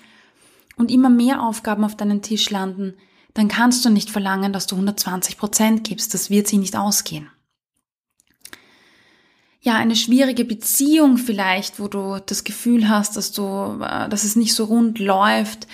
und 0.76 0.90
immer 0.90 1.10
mehr 1.10 1.42
Aufgaben 1.42 1.84
auf 1.84 1.96
deinen 1.96 2.22
Tisch 2.22 2.50
landen, 2.50 2.94
dann 3.34 3.48
kannst 3.48 3.84
du 3.84 3.90
nicht 3.90 4.10
verlangen, 4.10 4.52
dass 4.52 4.66
du 4.66 4.74
120 4.76 5.38
Prozent 5.38 5.84
gibst. 5.84 6.14
Das 6.14 6.30
wird 6.30 6.48
sich 6.48 6.58
nicht 6.58 6.76
ausgehen. 6.76 7.30
Ja, 9.60 9.76
eine 9.76 9.96
schwierige 9.96 10.44
Beziehung 10.44 11.18
vielleicht, 11.18 11.80
wo 11.80 11.88
du 11.88 12.20
das 12.24 12.44
Gefühl 12.44 12.88
hast, 12.88 13.16
dass 13.16 13.32
du, 13.32 13.80
äh, 13.82 14.08
dass 14.08 14.24
es 14.24 14.36
nicht 14.36 14.54
so 14.54 14.64
rund 14.64 14.98
läuft, 14.98 15.66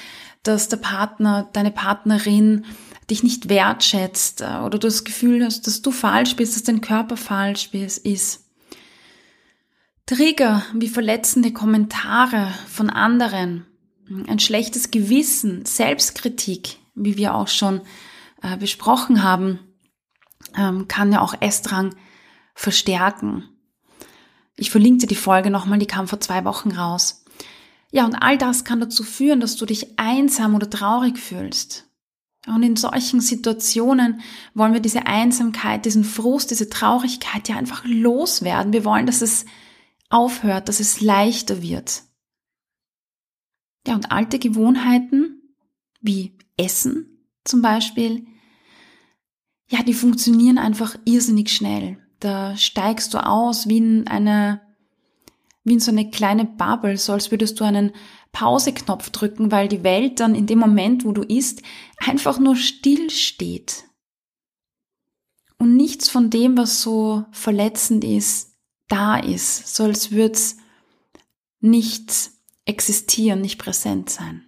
dass 0.42 0.68
der 0.68 0.78
Partner, 0.78 1.48
deine 1.52 1.70
Partnerin 1.70 2.64
dich 3.10 3.22
nicht 3.22 3.48
wertschätzt 3.48 4.40
äh, 4.40 4.58
oder 4.58 4.78
du 4.78 4.86
das 4.86 5.04
Gefühl 5.04 5.44
hast, 5.44 5.66
dass 5.66 5.82
du 5.82 5.90
falsch 5.90 6.36
bist, 6.36 6.56
dass 6.56 6.62
dein 6.62 6.80
Körper 6.80 7.16
falsch 7.16 7.70
ist. 7.72 8.44
Trigger 10.06 10.62
wie 10.74 10.88
verletzende 10.88 11.52
Kommentare 11.52 12.52
von 12.68 12.90
anderen, 12.90 13.66
ein 14.26 14.38
schlechtes 14.38 14.90
Gewissen, 14.90 15.64
Selbstkritik, 15.64 16.78
wie 16.94 17.16
wir 17.16 17.34
auch 17.34 17.48
schon 17.48 17.80
äh, 18.42 18.56
besprochen 18.58 19.22
haben, 19.22 19.60
ähm, 20.56 20.88
kann 20.88 21.10
ja 21.10 21.22
auch 21.22 21.34
Essdrang 21.40 21.94
verstärken. 22.54 23.48
Ich 24.56 24.70
verlinke 24.70 25.00
dir 25.00 25.06
die 25.06 25.14
Folge 25.14 25.50
nochmal, 25.50 25.78
die 25.78 25.86
kam 25.86 26.06
vor 26.06 26.20
zwei 26.20 26.44
Wochen 26.44 26.72
raus. 26.72 27.24
Ja, 27.90 28.04
und 28.04 28.14
all 28.14 28.36
das 28.36 28.64
kann 28.64 28.80
dazu 28.80 29.04
führen, 29.04 29.40
dass 29.40 29.56
du 29.56 29.66
dich 29.66 29.98
einsam 29.98 30.54
oder 30.54 30.68
traurig 30.68 31.18
fühlst. 31.18 31.86
Und 32.46 32.62
in 32.62 32.76
solchen 32.76 33.20
Situationen 33.20 34.20
wollen 34.52 34.74
wir 34.74 34.80
diese 34.80 35.06
Einsamkeit, 35.06 35.86
diesen 35.86 36.04
Frust, 36.04 36.50
diese 36.50 36.68
Traurigkeit 36.68 37.48
ja 37.48 37.56
einfach 37.56 37.84
loswerden. 37.86 38.72
Wir 38.72 38.84
wollen, 38.84 39.06
dass 39.06 39.22
es 39.22 39.46
aufhört, 40.10 40.68
dass 40.68 40.80
es 40.80 41.00
leichter 41.00 41.62
wird. 41.62 42.02
Ja, 43.86 43.94
und 43.94 44.12
alte 44.12 44.38
Gewohnheiten, 44.38 45.56
wie 46.00 46.36
Essen 46.56 47.14
zum 47.44 47.62
Beispiel, 47.62 48.26
ja, 49.68 49.82
die 49.82 49.94
funktionieren 49.94 50.58
einfach 50.58 50.96
irrsinnig 51.04 51.50
schnell. 51.50 51.98
Da 52.20 52.56
steigst 52.56 53.12
du 53.14 53.18
aus 53.18 53.68
wie 53.68 53.78
in 53.78 54.06
eine, 54.06 54.60
wie 55.64 55.74
in 55.74 55.80
so 55.80 55.90
eine 55.90 56.10
kleine 56.10 56.44
Bubble, 56.44 56.96
so 56.96 57.12
als 57.12 57.30
würdest 57.30 57.60
du 57.60 57.64
einen 57.64 57.92
Pauseknopf 58.34 59.10
drücken, 59.10 59.50
weil 59.50 59.68
die 59.68 59.84
Welt 59.84 60.20
dann 60.20 60.34
in 60.34 60.46
dem 60.46 60.58
Moment, 60.58 61.06
wo 61.06 61.12
du 61.12 61.22
isst, 61.22 61.62
einfach 61.96 62.38
nur 62.38 62.56
still 62.56 63.08
steht. 63.08 63.84
Und 65.56 65.76
nichts 65.76 66.10
von 66.10 66.28
dem, 66.28 66.58
was 66.58 66.82
so 66.82 67.24
verletzend 67.30 68.04
ist, 68.04 68.52
da 68.88 69.16
ist, 69.16 69.74
so 69.74 69.84
als 69.84 70.10
würde 70.10 70.34
es 70.34 70.58
nicht 71.60 72.30
existieren, 72.66 73.40
nicht 73.40 73.58
präsent 73.58 74.10
sein. 74.10 74.46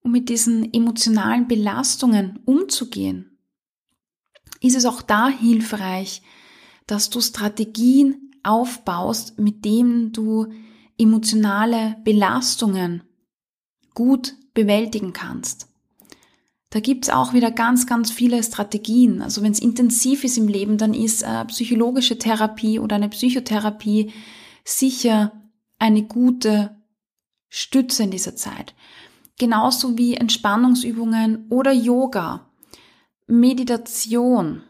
Um 0.00 0.12
mit 0.12 0.28
diesen 0.28 0.72
emotionalen 0.72 1.48
Belastungen 1.48 2.38
umzugehen, 2.44 3.38
ist 4.60 4.76
es 4.76 4.86
auch 4.86 5.02
da 5.02 5.28
hilfreich, 5.28 6.22
dass 6.86 7.10
du 7.10 7.20
Strategien 7.20 8.32
aufbaust, 8.42 9.38
mit 9.38 9.64
denen 9.64 10.12
du 10.12 10.46
emotionale 10.98 11.96
Belastungen 12.04 13.02
gut 13.94 14.34
bewältigen 14.54 15.12
kannst. 15.12 15.68
Da 16.70 16.80
gibt's 16.80 17.10
auch 17.10 17.32
wieder 17.32 17.50
ganz, 17.50 17.86
ganz 17.86 18.10
viele 18.10 18.42
Strategien. 18.42 19.22
Also 19.22 19.42
wenn 19.42 19.52
es 19.52 19.60
intensiv 19.60 20.24
ist 20.24 20.36
im 20.36 20.48
Leben, 20.48 20.78
dann 20.78 20.94
ist 20.94 21.22
äh, 21.22 21.44
psychologische 21.46 22.18
Therapie 22.18 22.78
oder 22.78 22.96
eine 22.96 23.08
Psychotherapie 23.08 24.12
sicher 24.64 25.32
eine 25.78 26.02
gute 26.02 26.76
Stütze 27.48 28.02
in 28.02 28.10
dieser 28.10 28.36
Zeit. 28.36 28.74
Genauso 29.38 29.96
wie 29.96 30.14
Entspannungsübungen 30.14 31.46
oder 31.50 31.72
Yoga, 31.72 32.48
Meditation, 33.26 34.62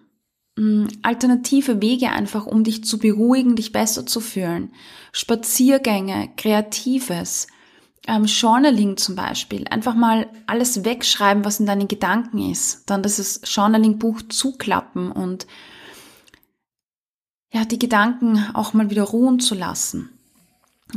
alternative 1.02 1.82
Wege 1.82 2.10
einfach, 2.10 2.46
um 2.46 2.64
dich 2.64 2.82
zu 2.82 2.98
beruhigen, 2.98 3.56
dich 3.56 3.72
besser 3.72 4.06
zu 4.06 4.20
fühlen. 4.20 4.72
Spaziergänge, 5.12 6.30
Kreatives, 6.36 7.46
ähm, 8.06 8.24
Journaling 8.24 8.96
zum 8.96 9.16
Beispiel. 9.16 9.66
Einfach 9.68 9.94
mal 9.94 10.28
alles 10.46 10.84
wegschreiben, 10.84 11.44
was 11.44 11.60
in 11.60 11.66
deinen 11.66 11.88
Gedanken 11.88 12.50
ist. 12.50 12.88
Dann 12.88 13.02
das 13.02 13.40
Journaling-Buch 13.44 14.22
zuklappen 14.28 15.12
und 15.12 15.46
ja, 17.52 17.64
die 17.64 17.78
Gedanken 17.78 18.44
auch 18.54 18.72
mal 18.72 18.90
wieder 18.90 19.04
ruhen 19.04 19.40
zu 19.40 19.54
lassen. 19.54 20.10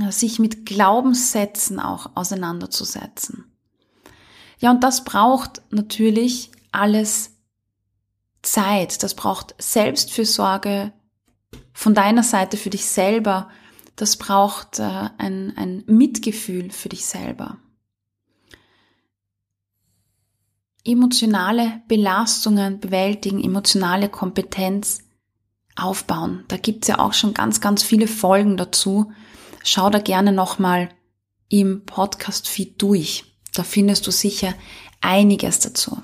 Sich 0.10 0.40
mit 0.40 0.66
Glaubenssätzen 0.66 1.80
auch 1.80 2.12
auseinanderzusetzen. 2.16 3.46
Ja, 4.60 4.72
und 4.72 4.84
das 4.84 5.04
braucht 5.04 5.62
natürlich 5.72 6.52
alles 6.72 7.32
Zeit, 8.42 9.04
das 9.04 9.16
braucht 9.16 9.56
Selbstfürsorge 9.58 10.94
von 11.74 11.94
deiner 11.94 12.24
Seite 12.24 12.58
für 12.58 12.70
dich 12.70 12.86
selber, 12.86 13.50
das 13.96 14.18
braucht 14.18 14.80
äh, 14.80 15.10
ein, 15.18 15.54
ein 15.58 15.84
Mitgefühl 15.88 16.72
für 16.72 16.90
dich 16.90 17.06
selber. 17.06 17.58
Emotionale 20.86 21.82
Belastungen 21.88 22.80
bewältigen, 22.80 23.44
emotionale 23.44 24.08
Kompetenz 24.10 25.00
aufbauen. 25.76 26.46
Da 26.48 26.58
gibt's 26.58 26.88
ja 26.88 27.00
auch 27.00 27.14
schon 27.14 27.34
ganz, 27.34 27.60
ganz 27.62 27.84
viele 27.84 28.08
Folgen 28.08 28.56
dazu. 28.56 29.12
Schau 29.64 29.90
da 29.90 30.00
gerne 30.00 30.32
nochmal 30.32 30.90
im 31.50 31.86
Podcast-Feed 31.86 32.82
durch. 32.82 33.26
Da 33.54 33.64
findest 33.64 34.08
du 34.08 34.12
sicher 34.12 34.54
einiges 35.02 35.60
dazu. 35.60 36.02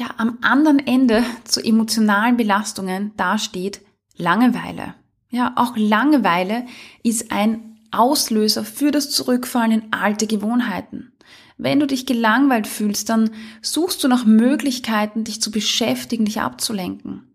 ja 0.00 0.09
am 0.20 0.36
anderen 0.42 0.86
Ende 0.86 1.24
zu 1.44 1.64
emotionalen 1.64 2.36
Belastungen 2.36 3.12
dasteht 3.16 3.80
Langeweile. 4.18 4.94
Ja, 5.30 5.54
auch 5.56 5.78
Langeweile 5.78 6.66
ist 7.02 7.32
ein 7.32 7.78
Auslöser 7.90 8.66
für 8.66 8.90
das 8.90 9.10
Zurückfallen 9.10 9.72
in 9.72 9.92
alte 9.94 10.26
Gewohnheiten. 10.26 11.12
Wenn 11.56 11.80
du 11.80 11.86
dich 11.86 12.04
gelangweilt 12.04 12.66
fühlst, 12.66 13.08
dann 13.08 13.30
suchst 13.62 14.04
du 14.04 14.08
nach 14.08 14.26
Möglichkeiten, 14.26 15.24
dich 15.24 15.40
zu 15.40 15.50
beschäftigen, 15.50 16.26
dich 16.26 16.42
abzulenken. 16.42 17.32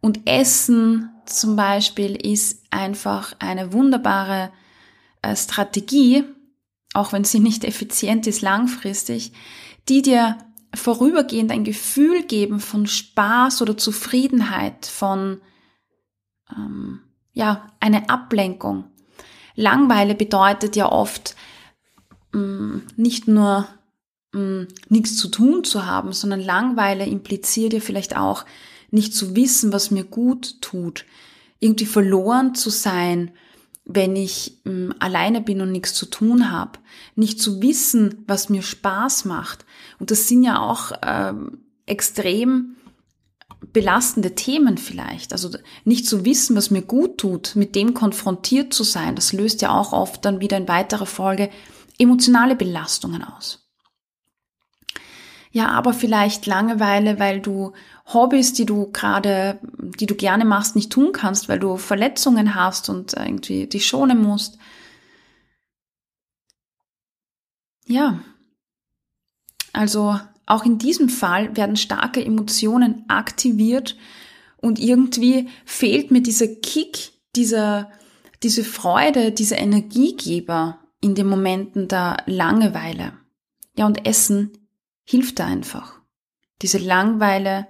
Und 0.00 0.28
Essen 0.28 1.10
zum 1.24 1.54
Beispiel 1.54 2.16
ist 2.16 2.64
einfach 2.70 3.34
eine 3.38 3.72
wunderbare 3.72 4.50
äh, 5.22 5.36
Strategie, 5.36 6.24
auch 6.94 7.12
wenn 7.12 7.22
sie 7.22 7.38
nicht 7.38 7.62
effizient 7.64 8.26
ist 8.26 8.42
langfristig, 8.42 9.30
die 9.88 10.02
dir 10.02 10.36
vorübergehend 10.74 11.50
ein 11.50 11.64
Gefühl 11.64 12.22
geben 12.24 12.60
von 12.60 12.86
Spaß 12.86 13.62
oder 13.62 13.76
Zufriedenheit, 13.76 14.86
von 14.86 15.40
ähm, 16.54 17.00
ja 17.32 17.66
eine 17.80 18.08
Ablenkung. 18.10 18.84
Langweile 19.54 20.14
bedeutet 20.14 20.76
ja 20.76 20.90
oft 20.90 21.36
ähm, 22.34 22.82
nicht 22.96 23.28
nur 23.28 23.66
ähm, 24.34 24.68
nichts 24.88 25.16
zu 25.16 25.28
tun 25.28 25.64
zu 25.64 25.86
haben, 25.86 26.12
sondern 26.12 26.40
Langweile 26.40 27.06
impliziert 27.06 27.72
ja 27.72 27.80
vielleicht 27.80 28.16
auch 28.16 28.44
nicht 28.90 29.14
zu 29.14 29.36
wissen, 29.36 29.72
was 29.72 29.90
mir 29.90 30.04
gut 30.04 30.60
tut, 30.60 31.04
irgendwie 31.60 31.86
verloren 31.86 32.54
zu 32.54 32.70
sein, 32.70 33.32
wenn 33.88 34.14
ich 34.14 34.60
ähm, 34.66 34.94
alleine 35.00 35.40
bin 35.40 35.60
und 35.60 35.72
nichts 35.72 35.94
zu 35.94 36.06
tun 36.06 36.52
habe, 36.52 36.78
nicht 37.16 37.40
zu 37.40 37.60
wissen, 37.62 38.22
was 38.28 38.50
mir 38.50 38.62
Spaß 38.62 39.24
macht. 39.24 39.64
Und 39.98 40.10
das 40.10 40.28
sind 40.28 40.44
ja 40.44 40.60
auch 40.60 40.92
ähm, 41.02 41.62
extrem 41.86 42.76
belastende 43.72 44.34
Themen 44.34 44.76
vielleicht. 44.76 45.32
Also 45.32 45.50
nicht 45.84 46.06
zu 46.06 46.24
wissen, 46.24 46.54
was 46.54 46.70
mir 46.70 46.82
gut 46.82 47.18
tut, 47.18 47.56
mit 47.56 47.74
dem 47.74 47.94
konfrontiert 47.94 48.72
zu 48.72 48.84
sein, 48.84 49.16
das 49.16 49.32
löst 49.32 49.62
ja 49.62 49.76
auch 49.76 49.92
oft 49.92 50.24
dann 50.24 50.40
wieder 50.40 50.58
in 50.58 50.68
weiterer 50.68 51.06
Folge 51.06 51.50
emotionale 51.98 52.56
Belastungen 52.56 53.24
aus. 53.24 53.68
Ja, 55.50 55.70
aber 55.70 55.94
vielleicht 55.94 56.46
Langeweile, 56.46 57.18
weil 57.18 57.40
du 57.40 57.72
Hobbys, 58.12 58.54
die 58.54 58.64
du 58.64 58.90
gerade, 58.90 59.60
die 59.98 60.06
du 60.06 60.14
gerne 60.14 60.44
machst, 60.44 60.76
nicht 60.76 60.90
tun 60.90 61.12
kannst, 61.12 61.48
weil 61.48 61.58
du 61.58 61.76
Verletzungen 61.76 62.54
hast 62.54 62.88
und 62.88 63.12
irgendwie 63.12 63.66
dich 63.66 63.86
schonen 63.86 64.22
musst. 64.22 64.58
Ja, 67.86 68.20
also 69.72 70.18
auch 70.46 70.64
in 70.64 70.78
diesem 70.78 71.08
Fall 71.08 71.56
werden 71.56 71.76
starke 71.76 72.24
Emotionen 72.24 73.04
aktiviert 73.08 73.96
und 74.56 74.78
irgendwie 74.78 75.48
fehlt 75.64 76.10
mir 76.10 76.22
dieser 76.22 76.48
Kick, 76.48 77.12
dieser, 77.36 77.90
diese 78.42 78.64
Freude, 78.64 79.32
dieser 79.32 79.58
Energiegeber 79.58 80.80
in 81.00 81.14
den 81.14 81.26
Momenten 81.26 81.88
der 81.88 82.18
Langeweile. 82.26 83.12
Ja, 83.76 83.86
und 83.86 84.06
Essen 84.06 84.52
hilft 85.04 85.38
da 85.38 85.46
einfach. 85.46 86.00
Diese 86.62 86.78
Langweile 86.78 87.68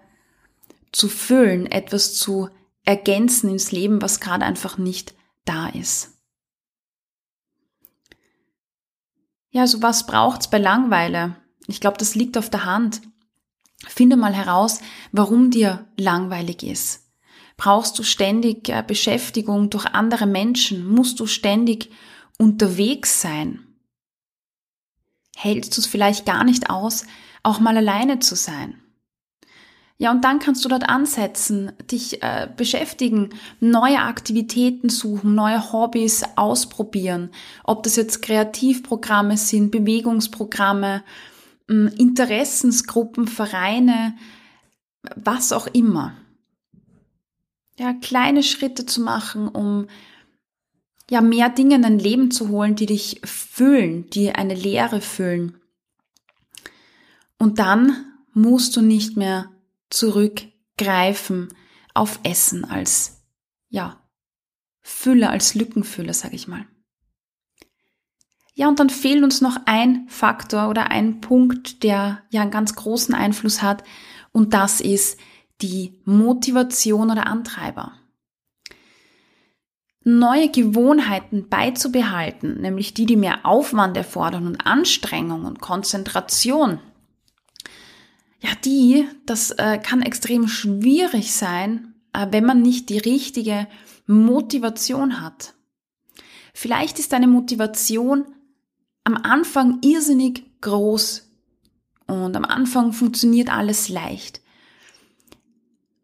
zu 0.93 1.09
füllen, 1.09 1.67
etwas 1.67 2.15
zu 2.15 2.49
ergänzen 2.85 3.51
ins 3.51 3.73
Leben, 3.73 4.01
was 4.01 4.21
gerade 4.21 4.45
einfach 4.45 4.79
nicht 4.79 5.15
da 5.45 5.69
ist. 5.69 6.19
Ja, 9.51 9.63
also 9.63 9.83
was 9.83 10.07
braucht's 10.07 10.49
bei 10.51 10.59
Langweile? 10.59 11.37
Ich 11.67 11.81
glaube, 11.81 11.99
das 11.99 12.15
liegt 12.15 12.37
auf 12.39 12.51
der 12.51 12.65
Hand. 12.65 13.03
Finde 13.87 14.17
mal 14.17 14.35
heraus, 14.35 14.81
warum 15.13 15.51
dir 15.51 15.87
langweilig 15.97 16.63
ist. 16.63 17.09
Brauchst 17.57 17.99
du 17.99 18.03
ständig 18.03 18.69
äh, 18.69 18.85
Beschäftigung 18.87 19.69
durch 19.69 19.87
andere 19.87 20.27
Menschen? 20.27 20.87
Musst 20.87 21.21
du 21.21 21.27
ständig 21.27 21.91
unterwegs 22.39 23.21
sein? 23.21 23.67
Hältst 25.37 25.77
du 25.77 25.81
es 25.81 25.87
vielleicht 25.87 26.25
gar 26.25 26.45
nicht 26.45 26.71
aus, 26.71 27.05
auch 27.43 27.61
mal 27.61 27.77
alleine 27.77 28.19
zu 28.19 28.35
sein? 28.35 28.81
Ja, 30.01 30.13
und 30.13 30.25
dann 30.25 30.39
kannst 30.39 30.65
du 30.65 30.69
dort 30.69 30.89
ansetzen, 30.89 31.73
dich 31.91 32.23
äh, 32.23 32.49
beschäftigen, 32.57 33.31
neue 33.59 33.99
Aktivitäten 33.99 34.91
suchen, 34.91 35.35
neue 35.35 35.73
Hobbys 35.73 36.23
ausprobieren. 36.37 37.31
Ob 37.65 37.83
das 37.83 37.97
jetzt 37.97 38.23
Kreativprogramme 38.23 39.37
sind, 39.37 39.73
Bewegungsprogramme, 39.73 41.03
äh, 41.69 41.75
Interessensgruppen, 41.97 43.27
Vereine, 43.27 44.17
was 45.17 45.53
auch 45.53 45.67
immer. 45.67 46.13
Ja, 47.77 47.93
kleine 47.93 48.45
Schritte 48.45 48.87
zu 48.87 49.01
machen, 49.01 49.49
um 49.49 49.89
ja 51.11 51.21
mehr 51.21 51.49
Dinge 51.49 51.75
in 51.75 51.83
dein 51.83 51.99
Leben 51.99 52.31
zu 52.31 52.51
holen, 52.51 52.77
die 52.77 52.87
dich 52.87 53.21
füllen, 53.25 54.09
die 54.11 54.31
eine 54.31 54.55
Leere 54.55 55.01
füllen. 55.01 55.57
Und 57.37 57.59
dann 57.59 58.05
musst 58.33 58.77
du 58.77 58.81
nicht 58.81 59.17
mehr 59.17 59.51
zurückgreifen 59.91 61.49
auf 61.95 62.21
Essen 62.23 62.65
als, 62.65 63.25
ja, 63.69 64.03
Fülle, 64.81 65.31
als 65.31 65.55
Lückenfüller, 65.55 66.15
sage 66.15 66.37
ich 66.37 66.49
mal. 66.49 66.67
Ja, 68.55 68.69
und 68.69 68.81
dann 68.81 68.91
fehlt 68.91 69.23
uns 69.23 69.41
noch 69.41 69.57
ein 69.67 70.09
Faktor 70.09 70.69
oder 70.69 70.91
ein 70.91 71.21
Punkt, 71.21 71.83
der 71.85 72.23
ja 72.31 72.43
einen 72.43 72.51
ganz 72.51 72.75
großen 72.75 73.15
Einfluss 73.15 73.63
hat, 73.63 73.85
und 74.33 74.53
das 74.55 74.81
ist 74.81 75.19
die 75.61 76.01
Motivation 76.05 77.11
oder 77.11 77.27
Antreiber. 77.27 77.93
Neue 80.05 80.51
Gewohnheiten 80.51 81.49
beizubehalten, 81.49 82.61
nämlich 82.61 82.95
die, 82.95 83.07
die 83.07 83.17
mehr 83.17 83.45
Aufwand 83.45 83.97
erfordern 83.97 84.47
und 84.47 84.67
Anstrengung 84.67 85.45
und 85.45 85.61
Konzentration, 85.61 86.81
ja, 88.41 88.51
die, 88.65 89.07
das 89.27 89.51
äh, 89.53 89.79
kann 89.79 90.03
extrem 90.03 90.49
schwierig 90.49 91.35
sein, 91.35 91.95
äh, 92.13 92.27
wenn 92.31 92.45
man 92.45 92.63
nicht 92.63 92.89
die 92.89 92.99
richtige 92.99 93.67
Motivation 94.07 95.21
hat. 95.21 95.55
Vielleicht 96.55 96.99
ist 96.99 97.13
deine 97.13 97.27
Motivation 97.27 98.27
am 99.05 99.17
Anfang 99.17 99.79
irrsinnig 99.83 100.45
groß 100.61 101.29
und 102.07 102.37
am 102.37 102.45
Anfang 102.45 102.93
funktioniert 102.93 103.51
alles 103.51 103.89
leicht. 103.89 104.41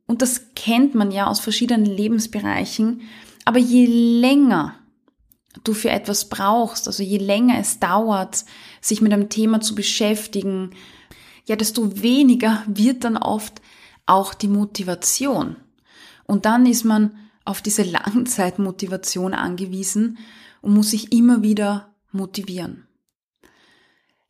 Und 0.07 0.23
das 0.23 0.55
kennt 0.55 0.94
man 0.94 1.11
ja 1.11 1.27
aus 1.27 1.40
verschiedenen 1.40 1.87
Lebensbereichen. 1.87 3.03
Aber 3.44 3.59
je 3.59 3.87
länger 3.87 4.77
du 5.62 5.73
für 5.73 5.90
etwas 5.90 6.29
brauchst, 6.29 6.88
also 6.88 7.03
je 7.03 7.18
länger 7.18 7.59
es 7.59 7.79
dauert, 7.79 8.44
sich 8.81 9.01
mit 9.01 9.12
einem 9.12 9.29
Thema 9.29 9.61
zu 9.61 9.75
beschäftigen, 9.75 10.70
ja, 11.44 11.57
desto 11.57 12.02
weniger 12.02 12.62
wird 12.66 13.04
dann 13.04 13.16
oft 13.16 13.61
auch 14.07 14.35
die 14.35 14.48
Motivation. 14.48 15.57
Und 16.26 16.46
dann 16.46 16.66
ist 16.66 16.85
man 16.85 17.16
auf 17.44 17.61
diese 17.61 17.83
Langzeitmotivation 17.83 19.35
angewiesen 19.35 20.18
und 20.62 20.74
muss 20.74 20.90
sich 20.90 21.12
immer 21.12 21.42
wieder 21.42 21.94
motivieren. 22.12 22.87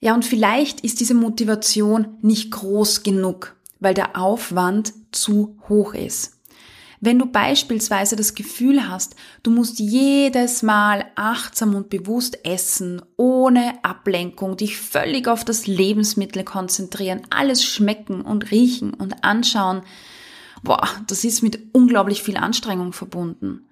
Ja, 0.00 0.14
und 0.14 0.24
vielleicht 0.24 0.81
ist 0.81 1.00
diese 1.00 1.14
Motivation 1.14 2.18
nicht 2.20 2.50
groß 2.50 3.05
genug, 3.05 3.57
weil 3.81 3.94
der 3.94 4.20
Aufwand 4.20 4.92
zu 5.12 5.59
hoch 5.68 5.94
ist. 5.94 6.34
Wenn 7.07 7.19
du 7.19 7.27
beispielsweise 7.27 8.17
das 8.17 8.35
Gefühl 8.35 8.88
hast, 8.88 9.14
du 9.43 9.51
musst 9.51 9.79
jedes 9.79 10.62
Mal 10.62 11.05
achtsam 11.17 11.75
und 11.75 11.90
bewusst 11.90 12.47
essen, 12.47 13.03
ohne 13.19 13.75
Ablenkung, 13.85 14.57
dich 14.57 14.79
völlig 14.79 15.29
auf 15.29 15.45
das 15.45 15.67
Lebensmittel 15.67 16.45
konzentrieren, 16.45 17.21
alles 17.29 17.62
schmecken 17.62 18.23
und 18.23 18.51
riechen 18.51 18.95
und 18.95 19.23
anschauen, 19.23 19.83
boah, 20.62 20.88
das 21.07 21.25
ist 21.25 21.43
mit 21.43 21.59
unglaublich 21.75 22.23
viel 22.23 22.38
Anstrengung 22.38 22.95
verbunden. 22.95 23.67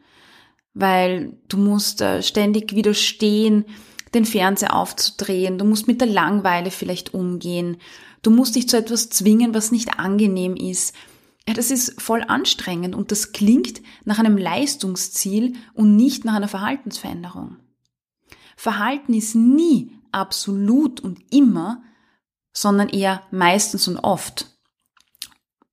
Weil 0.75 1.33
du 1.49 1.57
musst 1.57 2.03
äh, 2.03 2.23
ständig 2.23 2.75
widerstehen, 2.75 3.64
den 4.12 4.27
Fernseher 4.27 4.77
aufzudrehen, 4.77 5.57
du 5.57 5.64
musst 5.64 5.87
mit 5.87 6.03
der 6.03 6.09
Langweile 6.09 6.71
vielleicht 6.71 7.14
umgehen, 7.14 7.79
du 8.21 8.31
musst 8.31 8.57
dich 8.57 8.68
zu 8.68 8.77
etwas 8.77 9.09
zwingen, 9.09 9.55
was 9.55 9.73
nicht 9.73 9.99
angenehm 9.99 10.55
ist, 10.55 10.95
ja, 11.46 11.55
das 11.55 11.70
ist 11.70 12.00
voll 12.00 12.22
anstrengend 12.22 12.94
und 12.94 13.11
das 13.11 13.33
klingt 13.33 13.83
nach 14.05 14.18
einem 14.18 14.37
Leistungsziel 14.37 15.57
und 15.74 15.96
nicht 15.96 16.24
nach 16.24 16.35
einer 16.35 16.48
Verhaltensveränderung. 16.48 17.57
Verhalten 18.57 19.12
ist 19.14 19.35
nie 19.35 19.98
absolut 20.12 21.00
und 21.00 21.20
immer, 21.33 21.83
sondern 22.52 22.88
eher 22.88 23.22
meistens 23.33 23.88
und 23.88 23.98
oft. 23.98 24.57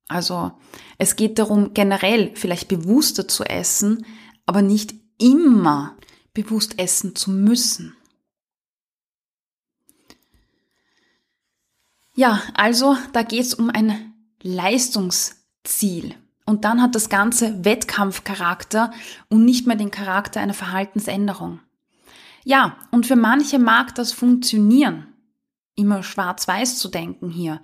Also 0.08 0.52
es 0.98 1.14
geht 1.14 1.38
darum, 1.38 1.72
generell 1.72 2.34
vielleicht 2.34 2.66
bewusster 2.66 3.28
zu 3.28 3.44
essen, 3.44 4.04
aber 4.46 4.62
nicht 4.62 4.94
immer 5.18 5.96
bewusst 6.34 6.80
essen 6.80 7.14
zu 7.14 7.30
müssen. 7.30 7.94
Ja, 12.16 12.42
also 12.54 12.96
da 13.12 13.22
geht 13.22 13.42
es 13.42 13.54
um 13.54 13.70
ein 13.70 14.14
Leistungs 14.42 15.39
Ziel. 15.70 16.14
Und 16.44 16.64
dann 16.64 16.82
hat 16.82 16.94
das 16.94 17.08
Ganze 17.08 17.64
Wettkampfcharakter 17.64 18.92
und 19.28 19.44
nicht 19.44 19.66
mehr 19.66 19.76
den 19.76 19.90
Charakter 19.90 20.40
einer 20.40 20.54
Verhaltensänderung. 20.54 21.60
Ja, 22.44 22.76
und 22.90 23.06
für 23.06 23.16
manche 23.16 23.58
mag 23.58 23.94
das 23.94 24.12
funktionieren, 24.12 25.06
immer 25.76 26.02
schwarz-weiß 26.02 26.78
zu 26.78 26.88
denken 26.88 27.30
hier. 27.30 27.60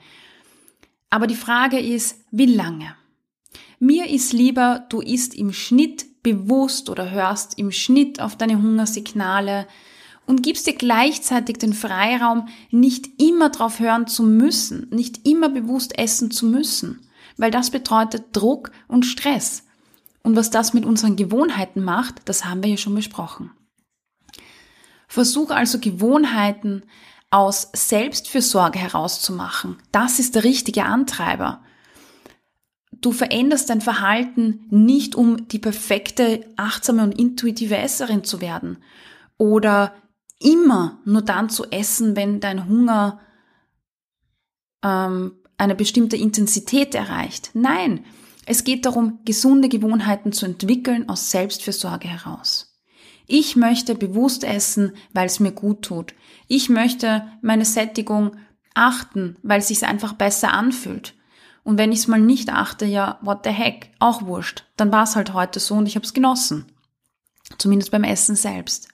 Aber 1.11 1.27
die 1.27 1.35
Frage 1.35 1.81
ist, 1.81 2.25
wie 2.31 2.47
lange? 2.47 2.95
Mir 3.79 4.09
ist 4.09 4.33
lieber, 4.33 4.87
du 4.89 5.01
isst 5.01 5.35
im 5.35 5.53
Schnitt 5.53 6.23
bewusst 6.23 6.89
oder 6.89 7.11
hörst 7.11 7.59
im 7.59 7.73
Schnitt 7.73 8.21
auf 8.21 8.37
deine 8.37 8.61
Hungersignale 8.63 9.67
und 10.27 10.43
gibst 10.43 10.67
dir 10.67 10.75
gleichzeitig 10.75 11.59
den 11.59 11.73
Freiraum, 11.73 12.49
nicht 12.71 13.21
immer 13.21 13.51
drauf 13.51 13.81
hören 13.81 14.07
zu 14.07 14.23
müssen, 14.23 14.89
nicht 14.91 15.27
immer 15.27 15.49
bewusst 15.49 15.99
essen 15.99 16.31
zu 16.31 16.47
müssen 16.47 17.06
weil 17.37 17.51
das 17.51 17.71
bedeutet 17.71 18.27
Druck 18.33 18.71
und 18.89 19.05
Stress. 19.05 19.65
Und 20.23 20.37
was 20.37 20.51
das 20.51 20.75
mit 20.75 20.85
unseren 20.85 21.17
Gewohnheiten 21.17 21.83
macht, 21.83 22.29
das 22.29 22.45
haben 22.45 22.63
wir 22.63 22.71
ja 22.71 22.77
schon 22.77 22.95
besprochen. 22.95 23.51
Versuch 25.09 25.51
also 25.51 25.79
Gewohnheiten 25.79 26.83
aus 27.31 27.71
Selbstfürsorge 27.73 28.79
herauszumachen. 28.79 29.77
Das 29.93 30.19
ist 30.19 30.35
der 30.35 30.45
richtige 30.45 30.85
Antreiber. 30.85 31.63
Du 32.91 33.13
veränderst 33.13 33.71
dein 33.71 33.81
Verhalten 33.81 34.67
nicht, 34.71 35.15
um 35.15 35.49
die 35.49 35.59
perfekte, 35.59 36.47
achtsame 36.57 37.03
und 37.03 37.19
intuitive 37.19 37.77
Esserin 37.77 38.25
zu 38.25 38.41
werden 38.41 38.79
oder 39.39 39.95
immer 40.41 40.99
nur 41.05 41.23
dann 41.23 41.51
zu 41.51 41.71
essen, 41.71 42.17
wenn 42.17 42.41
dein 42.41 42.69
Hunger 42.69 43.21
ähm, 44.83 45.33
eine 45.59 45.75
bestimmte 45.75 46.17
Intensität 46.17 46.95
erreicht. 46.95 47.51
Nein, 47.55 48.05
es 48.47 48.65
geht 48.65 48.87
darum, 48.87 49.19
gesunde 49.25 49.69
Gewohnheiten 49.69 50.33
zu 50.33 50.47
entwickeln 50.47 51.09
aus 51.09 51.31
Selbstfürsorge 51.31 52.09
heraus. 52.09 52.77
Ich 53.27 53.57
möchte 53.57 53.97
bewusst 53.97 54.45
essen, 54.45 54.93
weil 55.13 55.27
es 55.27 55.41
mir 55.41 55.53
gut 55.53 55.83
tut. 55.83 56.15
Ich 56.47 56.69
möchte 56.69 57.27
meine 57.43 57.65
Sättigung 57.65 58.37
achten, 58.75 59.37
weil 59.43 59.59
es 59.59 59.69
sich 59.69 59.85
einfach 59.85 60.13
besser 60.13 60.53
anfühlt. 60.53 61.15
Und 61.65 61.79
wenn 61.79 61.91
ich 61.91 62.01
es 62.01 62.07
mal 62.07 62.21
nicht 62.21 62.51
achte, 62.51 62.87
ja, 62.87 63.19
what 63.23 63.41
the 63.43 63.51
heck, 63.51 63.91
auch 63.99 64.23
wurscht. 64.23 64.65
Dann 64.77 64.93
war 64.93 65.03
es 65.03 65.17
halt 65.17 65.33
heute 65.33 65.59
so 65.59 65.75
und 65.75 65.87
ich 65.87 65.97
habe 65.97 66.07
es 66.07 66.15
genossen. 66.15 66.67
Zumindest 67.59 67.91
beim 67.91 68.05
Essen 68.05 68.37
selbst. 68.37 68.89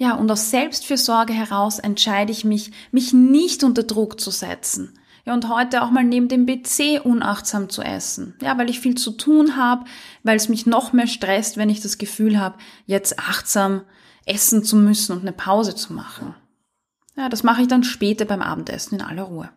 Ja, 0.00 0.14
und 0.14 0.32
aus 0.32 0.50
Selbstfürsorge 0.50 1.34
heraus 1.34 1.78
entscheide 1.78 2.32
ich 2.32 2.42
mich, 2.42 2.70
mich 2.90 3.12
nicht 3.12 3.62
unter 3.64 3.82
Druck 3.82 4.18
zu 4.18 4.30
setzen. 4.30 4.98
Ja, 5.26 5.34
und 5.34 5.50
heute 5.50 5.82
auch 5.82 5.90
mal 5.90 6.04
neben 6.04 6.26
dem 6.28 6.46
PC 6.46 7.04
unachtsam 7.04 7.68
zu 7.68 7.82
essen. 7.82 8.34
Ja, 8.40 8.56
weil 8.56 8.70
ich 8.70 8.80
viel 8.80 8.94
zu 8.94 9.10
tun 9.10 9.56
habe, 9.58 9.84
weil 10.22 10.38
es 10.38 10.48
mich 10.48 10.64
noch 10.64 10.94
mehr 10.94 11.06
stresst, 11.06 11.58
wenn 11.58 11.68
ich 11.68 11.82
das 11.82 11.98
Gefühl 11.98 12.40
habe, 12.40 12.56
jetzt 12.86 13.18
achtsam 13.18 13.82
essen 14.24 14.64
zu 14.64 14.76
müssen 14.76 15.12
und 15.12 15.20
eine 15.20 15.34
Pause 15.34 15.76
zu 15.76 15.92
machen. 15.92 16.34
Ja, 17.14 17.28
das 17.28 17.42
mache 17.42 17.60
ich 17.60 17.68
dann 17.68 17.84
später 17.84 18.24
beim 18.24 18.40
Abendessen 18.40 18.94
in 18.94 19.04
aller 19.04 19.24
Ruhe. 19.24 19.50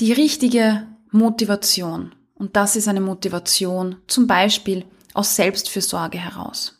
Die 0.00 0.14
richtige 0.14 0.86
Motivation. 1.10 2.14
Und 2.34 2.56
das 2.56 2.76
ist 2.76 2.88
eine 2.88 3.02
Motivation 3.02 3.96
zum 4.06 4.26
Beispiel 4.26 4.86
aus 5.12 5.36
Selbstfürsorge 5.36 6.16
heraus. 6.16 6.75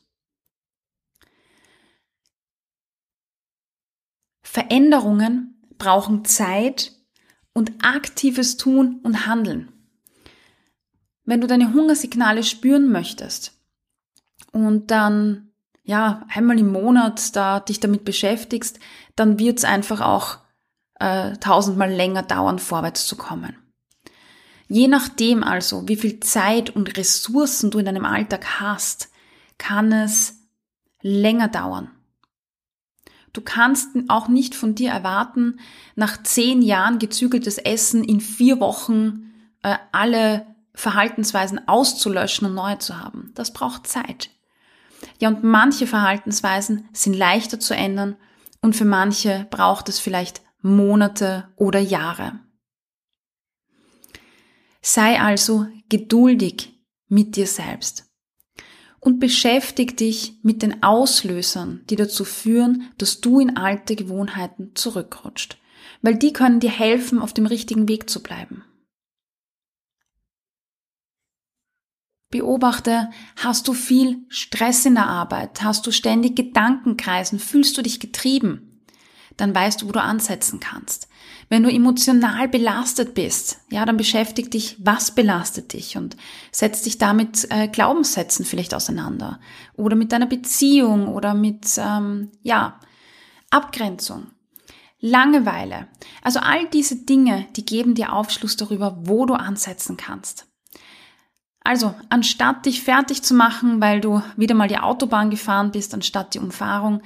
Veränderungen 4.57 5.61
brauchen 5.77 6.25
Zeit 6.25 6.93
und 7.53 7.73
aktives 7.83 8.57
Tun 8.57 9.01
und 9.03 9.27
Handeln. 9.27 9.71
Wenn 11.27 11.43
du 11.43 11.47
deine 11.47 11.75
Hungersignale 11.75 12.43
spüren 12.43 12.91
möchtest 12.91 13.53
und 14.53 14.91
dann 14.91 15.51
ja 15.83 16.25
einmal 16.31 16.59
im 16.59 16.73
Monat 16.73 17.37
da 17.37 17.61
dich 17.61 17.81
damit 17.81 18.07
beschäftigst, 18.07 18.81
dann 19.15 19.39
wird 19.39 19.59
es 19.59 19.67
einfach 19.67 20.01
auch 20.01 20.39
äh, 21.01 21.37
tausendmal 21.37 21.93
länger 21.93 22.23
dauern, 22.23 22.59
vorwärts 22.59 23.07
zu 23.07 23.17
kommen. 23.17 23.59
Je 24.69 24.89
nachdem 24.89 25.45
also, 25.45 25.87
wie 25.87 25.97
viel 25.97 26.19
Zeit 26.21 26.71
und 26.71 26.97
Ressourcen 26.97 27.71
du 27.71 27.79
in 27.79 27.85
deinem 27.85 28.07
Alltag 28.07 28.59
hast, 28.59 29.11
kann 29.59 29.93
es 29.93 30.39
länger 31.03 31.49
dauern. 31.49 31.91
Du 33.37 33.43
kannst 33.43 33.91
auch 34.09 34.29
nicht 34.29 34.55
von 34.55 34.75
dir 34.75 34.91
erwarten, 34.91 35.61
nach 35.95 36.23
zehn 36.23 36.63
Jahren 36.63 36.99
gezügeltes 36.99 37.59
Essen 37.59 38.03
in 38.03 38.23
vier 38.23 38.61
Wochen 38.61 39.31
äh, 39.63 39.77
alle 39.93 40.47
Verhaltensweisen 40.73 41.69
auszulöschen 41.69 42.47
und 42.47 42.55
neue 42.55 42.79
zu 42.79 42.99
haben. 42.99 43.33
Das 43.35 43.53
braucht 43.53 43.87
Zeit. 43.87 44.31
Ja, 45.21 45.29
und 45.29 45.45
manche 45.45 45.87
Verhaltensweisen 45.87 46.89
sind 46.95 47.13
leichter 47.13 47.61
zu 47.61 47.77
ändern 47.77 48.17
und 48.63 48.75
für 48.75 48.87
manche 48.87 49.47
braucht 49.51 49.91
es 49.91 49.99
vielleicht 49.99 50.41
Monate 50.63 51.53
oder 51.57 51.79
Jahre. 51.79 52.41
Sei 54.81 55.21
also 55.21 55.67
geduldig 55.91 56.83
mit 57.09 57.37
dir 57.37 57.47
selbst 57.47 58.07
und 59.07 59.21
beschäftig 59.21 59.97
dich 59.97 60.35
mit 60.43 60.63
den 60.63 60.83
Auslösern, 60.83 61.85
die 61.89 61.95
dazu 61.95 62.25
führen, 62.25 62.91
dass 62.99 63.21
du 63.21 63.39
in 63.39 63.57
alte 63.57 63.95
Gewohnheiten 63.95 64.73
zurückrutscht, 64.75 65.59
weil 66.03 66.17
die 66.17 66.33
können 66.33 66.59
dir 66.59 66.73
helfen, 66.73 67.21
auf 67.21 67.33
dem 67.33 67.47
richtigen 67.47 67.89
Weg 67.89 68.11
zu 68.11 68.21
bleiben. 68.21 68.65
Beobachte, 72.33 73.11
hast 73.37 73.69
du 73.69 73.75
viel 73.75 74.25
Stress 74.29 74.85
in 74.85 74.97
der 74.97 75.07
Arbeit? 75.07 75.63
Hast 75.63 75.87
du 75.87 75.93
ständig 75.93 76.35
Gedankenkreisen? 76.35 77.39
Fühlst 77.39 77.79
du 77.79 77.83
dich 77.83 78.01
getrieben? 78.01 78.77
dann 79.37 79.55
weißt 79.55 79.83
du, 79.83 79.89
wo 79.89 79.93
du 79.93 80.01
ansetzen 80.01 80.61
kannst. 80.61 81.09
Wenn 81.49 81.63
du 81.63 81.71
emotional 81.71 82.49
belastet 82.49 83.15
bist, 83.15 83.61
ja, 83.71 83.85
dann 83.85 83.97
beschäftig 83.97 84.51
dich, 84.51 84.77
was 84.81 85.13
belastet 85.13 85.73
dich 85.73 85.97
und 85.97 86.17
setz 86.51 86.83
dich 86.83 86.99
damit 86.99 87.47
äh, 87.51 87.69
Glaubenssätzen 87.69 88.45
vielleicht 88.45 88.75
auseinander 88.75 89.39
oder 89.75 89.95
mit 89.95 90.11
deiner 90.11 90.27
Beziehung 90.27 91.09
oder 91.09 91.35
mit, 91.35 91.67
ähm, 91.79 92.33
ja, 92.43 92.81
Abgrenzung. 93.51 94.27
Langeweile. 94.99 95.89
Also 96.23 96.41
all 96.41 96.67
diese 96.69 97.05
Dinge, 97.05 97.47
die 97.55 97.65
geben 97.65 97.95
dir 97.95 98.13
Aufschluss 98.13 98.57
darüber, 98.57 98.97
wo 99.03 99.27
du 99.27 99.35
ansetzen 99.35 99.97
kannst. 99.97 100.47
Also, 101.61 101.95
anstatt 102.11 102.65
dich 102.65 102.83
fertig 102.83 103.23
zu 103.23 103.35
machen, 103.35 103.81
weil 103.81 104.01
du 104.01 104.23
wieder 104.37 104.55
mal 104.55 104.69
die 104.69 104.79
Autobahn 104.79 105.31
gefahren 105.31 105.73
bist, 105.73 105.95
anstatt 105.95 106.35
die 106.35 106.39
Umfahrung, 106.39 107.03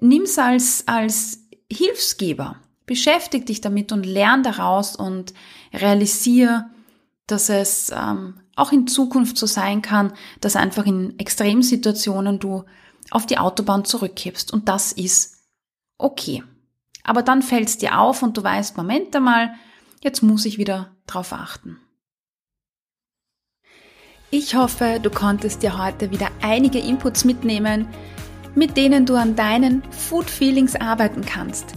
nimm's 0.00 0.38
als, 0.38 0.86
als 0.86 1.48
Hilfsgeber. 1.72 2.56
Beschäftig 2.90 3.46
dich 3.46 3.60
damit 3.60 3.92
und 3.92 4.04
lern 4.04 4.42
daraus 4.42 4.96
und 4.96 5.32
realisiere, 5.72 6.68
dass 7.28 7.48
es 7.48 7.92
ähm, 7.94 8.40
auch 8.56 8.72
in 8.72 8.88
Zukunft 8.88 9.38
so 9.38 9.46
sein 9.46 9.80
kann, 9.80 10.12
dass 10.40 10.56
einfach 10.56 10.84
in 10.86 11.16
Extremsituationen 11.16 12.40
du 12.40 12.64
auf 13.12 13.26
die 13.26 13.38
Autobahn 13.38 13.84
zurückkippst. 13.84 14.52
Und 14.52 14.68
das 14.68 14.90
ist 14.90 15.38
okay. 15.98 16.42
Aber 17.04 17.22
dann 17.22 17.42
fällt 17.42 17.68
es 17.68 17.78
dir 17.78 17.96
auf 17.96 18.24
und 18.24 18.36
du 18.36 18.42
weißt, 18.42 18.76
Moment 18.76 19.14
einmal, 19.14 19.54
jetzt 20.02 20.24
muss 20.24 20.44
ich 20.44 20.58
wieder 20.58 20.90
drauf 21.06 21.32
achten. 21.32 21.78
Ich 24.32 24.56
hoffe, 24.56 24.98
du 25.00 25.10
konntest 25.10 25.62
dir 25.62 25.78
heute 25.78 26.10
wieder 26.10 26.32
einige 26.42 26.80
Inputs 26.80 27.24
mitnehmen, 27.24 27.86
mit 28.56 28.76
denen 28.76 29.06
du 29.06 29.14
an 29.14 29.36
deinen 29.36 29.84
Food 29.92 30.28
Feelings 30.28 30.74
arbeiten 30.74 31.24
kannst. 31.24 31.76